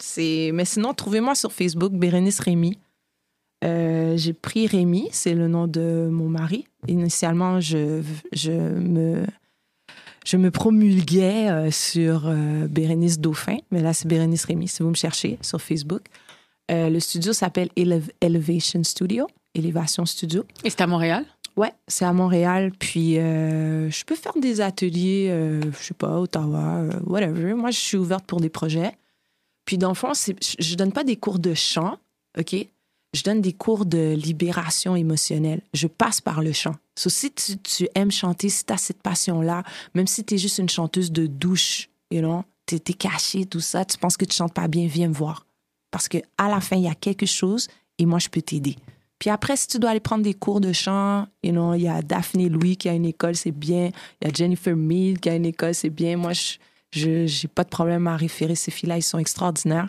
C'est... 0.01 0.51
Mais 0.55 0.65
sinon, 0.65 0.95
trouvez-moi 0.95 1.35
sur 1.35 1.53
Facebook, 1.53 1.93
Bérénice 1.93 2.39
Rémy. 2.41 2.79
Euh, 3.65 4.17
j'ai 4.17 4.35
pris 4.35 4.67
Rémy, 4.67 5.09
c'est 5.11 5.35
le 5.35 5.49
nom 5.49 5.67
de 5.67 6.09
mon 6.11 6.29
mari. 6.29 6.67
Initialement, 6.87 7.59
je, 7.61 8.03
je, 8.33 8.53
me, 8.53 9.25
je 10.25 10.37
me 10.37 10.51
promulguais 10.51 11.71
sur 11.73 12.31
Bérénice 12.69 13.19
Dauphin, 13.19 13.57
mais 13.71 13.81
là, 13.81 13.95
c'est 13.95 14.07
Bérénice 14.07 14.45
Rémy, 14.45 14.69
si 14.69 14.83
vous 14.83 14.91
me 14.91 14.95
cherchez 14.95 15.39
sur 15.41 15.61
Facebook. 15.61 16.03
Le 16.69 16.99
studio 17.01 17.33
s'appelle 17.33 17.71
Elev- 17.77 18.11
Elevation 18.21 18.85
Studio, 18.85 19.27
Élévation 19.55 20.05
Studio. 20.05 20.45
Et 20.63 20.71
c'est 20.71 20.83
à 20.83 20.87
Montréal? 20.87 21.25
Ouais, 21.57 21.73
c'est 21.89 22.05
à 22.05 22.13
Montréal. 22.13 22.73
Puis 22.79 23.19
euh, 23.19 23.91
je 23.91 24.05
peux 24.05 24.15
faire 24.15 24.35
des 24.39 24.61
ateliers, 24.61 25.29
euh, 25.31 25.61
je 25.73 25.83
sais 25.87 25.95
pas, 25.95 26.19
Ottawa, 26.21 26.77
euh, 26.77 26.91
whatever. 27.05 27.55
Moi, 27.55 27.71
je 27.71 27.79
suis 27.79 27.97
ouverte 27.97 28.27
pour 28.27 28.41
des 28.41 28.51
projets. 28.51 28.93
Puis 29.65 29.79
dans 29.79 29.89
le 29.89 29.95
fond, 29.95 30.13
je- 30.15 30.75
donne 30.77 30.93
pas 30.93 31.03
des 31.05 31.17
cours 31.17 31.39
de 31.39 31.55
chant, 31.55 31.99
OK? 32.39 32.55
Je 33.15 33.23
donne 33.23 33.41
des 33.41 33.55
cours 33.55 33.87
de 33.87 34.15
libération 34.15 34.95
émotionnelle. 34.95 35.63
Je 35.73 35.87
passe 35.87 36.21
par 36.21 36.43
le 36.43 36.53
chant. 36.53 36.75
So, 36.95 37.09
si 37.09 37.33
tu, 37.33 37.57
tu 37.59 37.89
aimes 37.95 38.11
chanter, 38.11 38.51
si 38.51 38.65
tu 38.65 38.73
as 38.73 38.77
cette 38.77 39.01
passion-là, 39.01 39.63
même 39.95 40.07
si 40.07 40.23
tu 40.25 40.35
es 40.35 40.39
juste 40.39 40.59
une 40.59 40.69
chanteuse 40.69 41.11
de 41.11 41.27
douche, 41.27 41.89
you 42.11 42.21
know, 42.21 42.43
tu 42.67 42.77
es, 42.77 42.81
cachée, 42.81 43.47
tout 43.47 43.61
ça, 43.61 43.85
tu 43.85 43.97
penses 43.97 44.17
que 44.19 44.25
tu 44.27 44.37
chantes 44.37 44.53
pas 44.53 44.69
bien, 44.69 44.87
viens 44.87 45.09
me 45.09 45.15
voir. 45.15 45.47
Parce 45.91 46.09
que 46.09 46.19
à 46.37 46.49
la 46.49 46.61
fin, 46.61 46.77
il 46.77 46.83
y 46.83 46.89
a 46.89 46.95
quelque 46.95 47.27
chose 47.27 47.69
et 47.99 48.05
moi, 48.05 48.19
je 48.19 48.29
peux 48.29 48.43
t'aider. 48.43 48.77
Puis 49.19 49.31
après, 49.31 49.57
si 49.57 49.67
tu 49.67 49.79
dois 49.79 49.91
aller 49.91 50.01
prendre 50.01 50.23
des 50.23 50.35
cours 50.35 50.61
de 50.61 50.73
chant, 50.73 51.27
you 51.43 51.53
know, 51.53 51.75
il 51.75 51.83
y 51.83 51.89
a 51.89 52.03
Daphné 52.03 52.49
Louis 52.49 52.77
qui 52.77 52.89
a 52.89 52.93
une 52.93 53.07
école, 53.07 53.35
c'est 53.35 53.51
bien. 53.51 53.91
Il 54.21 54.29
y 54.29 54.31
a 54.31 54.35
Jennifer 54.35 54.77
Mead 54.77 55.21
qui 55.21 55.31
a 55.31 55.35
une 55.35 55.47
école, 55.47 55.75
c'est 55.75 55.91
bien. 55.91 56.17
Moi, 56.17 56.33
je 56.93 57.09
n'ai 57.09 57.49
pas 57.55 57.65
de 57.65 57.69
problème 57.69 58.07
à 58.07 58.17
référer 58.17 58.55
ces 58.55 58.71
filles-là, 58.71 58.99
ils 58.99 59.03
sont 59.03 59.19
extraordinaires. 59.19 59.89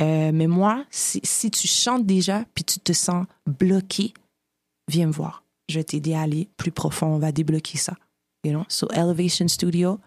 Euh, 0.00 0.30
mais 0.32 0.46
moi, 0.46 0.84
si, 0.90 1.20
si 1.24 1.50
tu 1.50 1.66
chantes 1.66 2.06
déjà 2.06 2.44
puis 2.54 2.64
tu 2.64 2.78
te 2.78 2.92
sens 2.92 3.26
bloqué, 3.46 4.14
viens 4.88 5.08
me 5.08 5.12
voir. 5.12 5.42
Je 5.68 5.78
vais 5.78 5.84
t'aider 5.84 6.14
à 6.14 6.22
aller 6.22 6.48
plus 6.56 6.70
profond. 6.70 7.06
On 7.08 7.18
va 7.18 7.32
débloquer 7.32 7.78
ça. 7.78 7.94
You 8.44 8.52
know? 8.52 8.64
So, 8.68 8.88
Elevation 8.92 9.48
Studio. 9.48 9.98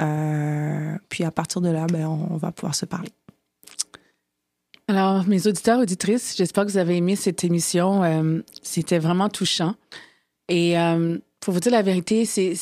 Euh, 0.00 0.96
puis 1.08 1.24
à 1.24 1.30
partir 1.30 1.60
de 1.60 1.68
là, 1.68 1.86
ben, 1.86 2.06
on, 2.06 2.28
on 2.32 2.36
va 2.36 2.52
pouvoir 2.52 2.74
se 2.74 2.86
parler. 2.86 3.10
Alors, 4.90 5.24
mes 5.28 5.46
auditeurs, 5.46 5.78
auditrices, 5.78 6.34
j'espère 6.36 6.66
que 6.66 6.70
vous 6.72 6.76
avez 6.78 6.96
aimé 6.96 7.14
cette 7.14 7.44
émission. 7.44 8.02
Euh, 8.02 8.40
C'était 8.60 8.98
vraiment 8.98 9.28
touchant. 9.28 9.74
Et 10.48 10.76
euh, 10.76 11.16
pour 11.38 11.54
vous 11.54 11.60
dire 11.60 11.70
la 11.70 11.82
vérité, 11.82 12.24
c'est, 12.24 12.56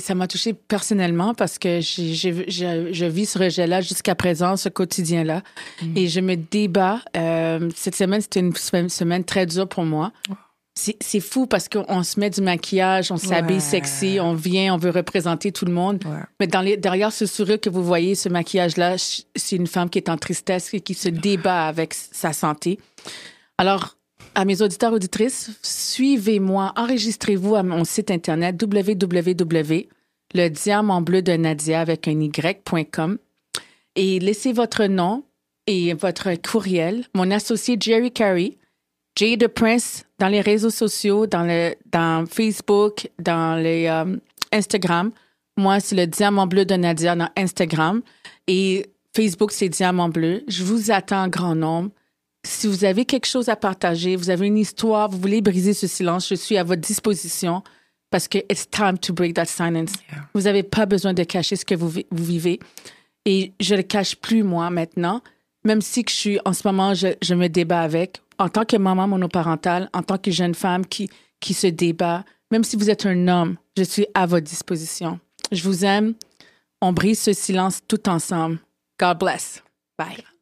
ça 0.00 0.14
m'a 0.14 0.26
touché 0.26 0.54
personnellement 0.54 1.34
parce 1.34 1.58
que 1.58 1.80
je, 1.82 2.44
je 2.48 3.04
vis 3.04 3.26
ce 3.26 3.38
rejet-là 3.38 3.82
jusqu'à 3.82 4.14
présent, 4.14 4.56
ce 4.56 4.70
quotidien-là. 4.70 5.42
Mm. 5.82 5.96
Et 5.98 6.08
je 6.08 6.20
me 6.20 6.34
débat. 6.36 7.02
Euh, 7.14 7.68
cette 7.76 7.94
semaine, 7.94 8.22
c'était 8.22 8.40
une 8.40 8.56
semaine- 8.56 8.88
semaine 8.88 9.24
très 9.24 9.44
dure 9.44 9.68
pour 9.68 9.84
moi. 9.84 10.12
C'est, 10.78 11.20
fou 11.20 11.46
parce 11.46 11.70
qu'on 11.70 12.02
se 12.02 12.20
met 12.20 12.28
du 12.28 12.42
maquillage, 12.42 13.10
on 13.10 13.16
s'habille 13.16 13.56
Ouais. 13.56 13.60
sexy, 13.60 14.18
on 14.20 14.34
vient, 14.34 14.74
on 14.74 14.76
veut 14.76 14.90
représenter 14.90 15.50
tout 15.50 15.64
le 15.64 15.72
monde. 15.72 16.04
Ouais. 16.04 16.20
Mais 16.38 16.46
dans 16.46 16.60
les, 16.60 16.76
derrière 16.76 17.12
ce 17.12 17.24
sourire 17.24 17.58
que 17.58 17.70
vous 17.70 17.82
voyez, 17.82 18.14
ce 18.14 18.28
maquillage-là, 18.28 18.96
c'est 18.98 19.56
une 19.56 19.66
femme 19.66 19.88
qui 19.88 19.96
est 19.98 20.10
en 20.10 20.18
tristesse 20.18 20.74
et 20.74 20.80
qui 20.80 20.92
se 20.92 21.08
débat 21.08 21.66
avec 21.66 21.94
sa 21.94 22.34
santé. 22.34 22.78
Alors, 23.56 23.96
à 24.34 24.44
mes 24.44 24.60
auditeurs 24.60 24.92
auditrices, 24.92 25.50
suivez-moi, 25.62 26.74
enregistrez-vous 26.76 27.54
à 27.56 27.62
mon 27.62 27.84
site 27.84 28.10
internet 28.10 28.62
www. 28.62 29.88
Le 30.34 30.48
diamant 30.48 31.00
bleu 31.00 31.22
de 31.22 31.32
Nadia 31.32 31.80
avec 31.80 32.06
un 32.06 32.20
y.com 32.20 33.16
et 33.94 34.18
laissez 34.18 34.52
votre 34.52 34.84
nom 34.84 35.24
et 35.66 35.94
votre 35.94 36.34
courriel. 36.34 37.06
Mon 37.14 37.30
associé 37.30 37.78
Jerry 37.80 38.12
Carey, 38.12 38.58
Jay 39.16 39.36
de 39.36 39.46
Prince, 39.46 40.04
dans 40.18 40.28
les 40.28 40.40
réseaux 40.40 40.70
sociaux, 40.70 41.26
dans, 41.26 41.42
le, 41.42 41.74
dans 41.90 42.26
Facebook, 42.26 43.08
dans 43.18 43.56
les 43.56 43.86
euh, 43.86 44.16
Instagram. 44.52 45.10
Moi, 45.56 45.80
c'est 45.80 45.96
le 45.96 46.06
diamant 46.06 46.46
bleu 46.46 46.64
de 46.66 46.74
Nadia 46.74 47.16
dans 47.16 47.30
Instagram. 47.36 48.02
Et 48.46 48.86
Facebook, 49.14 49.52
c'est 49.52 49.70
diamant 49.70 50.10
bleu. 50.10 50.42
Je 50.48 50.62
vous 50.64 50.90
attends 50.90 51.22
en 51.24 51.28
grand 51.28 51.54
nombre. 51.54 51.90
Si 52.46 52.66
vous 52.66 52.84
avez 52.84 53.06
quelque 53.06 53.26
chose 53.26 53.48
à 53.48 53.56
partager, 53.56 54.14
vous 54.16 54.30
avez 54.30 54.46
une 54.46 54.58
histoire, 54.58 55.08
vous 55.08 55.18
voulez 55.18 55.40
briser 55.40 55.72
ce 55.72 55.86
silence, 55.86 56.28
je 56.28 56.34
suis 56.36 56.56
à 56.58 56.62
votre 56.62 56.82
disposition 56.82 57.62
parce 58.10 58.28
que 58.28 58.38
it's 58.50 58.70
time 58.70 58.98
to 58.98 59.12
break 59.12 59.34
that 59.34 59.46
silence. 59.46 59.92
Yeah. 60.12 60.20
Vous 60.34 60.42
n'avez 60.42 60.62
pas 60.62 60.86
besoin 60.86 61.12
de 61.12 61.24
cacher 61.24 61.56
ce 61.56 61.64
que 61.64 61.74
vous, 61.74 61.88
vi- 61.90 62.06
vous 62.12 62.24
vivez. 62.24 62.60
Et 63.24 63.52
je 63.58 63.72
ne 63.74 63.78
le 63.78 63.82
cache 63.82 64.14
plus, 64.14 64.44
moi, 64.44 64.70
maintenant. 64.70 65.22
Même 65.64 65.80
si 65.80 66.04
que 66.04 66.12
je 66.12 66.16
suis, 66.16 66.38
en 66.44 66.52
ce 66.52 66.68
moment, 66.68 66.94
je, 66.94 67.08
je 67.20 67.34
me 67.34 67.48
débat 67.48 67.80
avec. 67.80 68.20
En 68.38 68.48
tant 68.48 68.64
que 68.64 68.76
maman 68.76 69.08
monoparentale, 69.08 69.88
en 69.92 70.02
tant 70.02 70.18
que 70.18 70.30
jeune 70.30 70.54
femme 70.54 70.86
qui, 70.86 71.08
qui 71.40 71.54
se 71.54 71.66
débat, 71.66 72.24
même 72.50 72.64
si 72.64 72.76
vous 72.76 72.90
êtes 72.90 73.06
un 73.06 73.28
homme, 73.28 73.56
je 73.76 73.82
suis 73.82 74.06
à 74.14 74.26
votre 74.26 74.46
disposition. 74.46 75.18
Je 75.52 75.62
vous 75.62 75.84
aime. 75.84 76.14
On 76.80 76.92
brise 76.92 77.20
ce 77.20 77.32
silence 77.32 77.80
tout 77.88 78.08
ensemble. 78.08 78.58
God 79.00 79.18
bless. 79.18 79.62
Bye. 79.98 80.35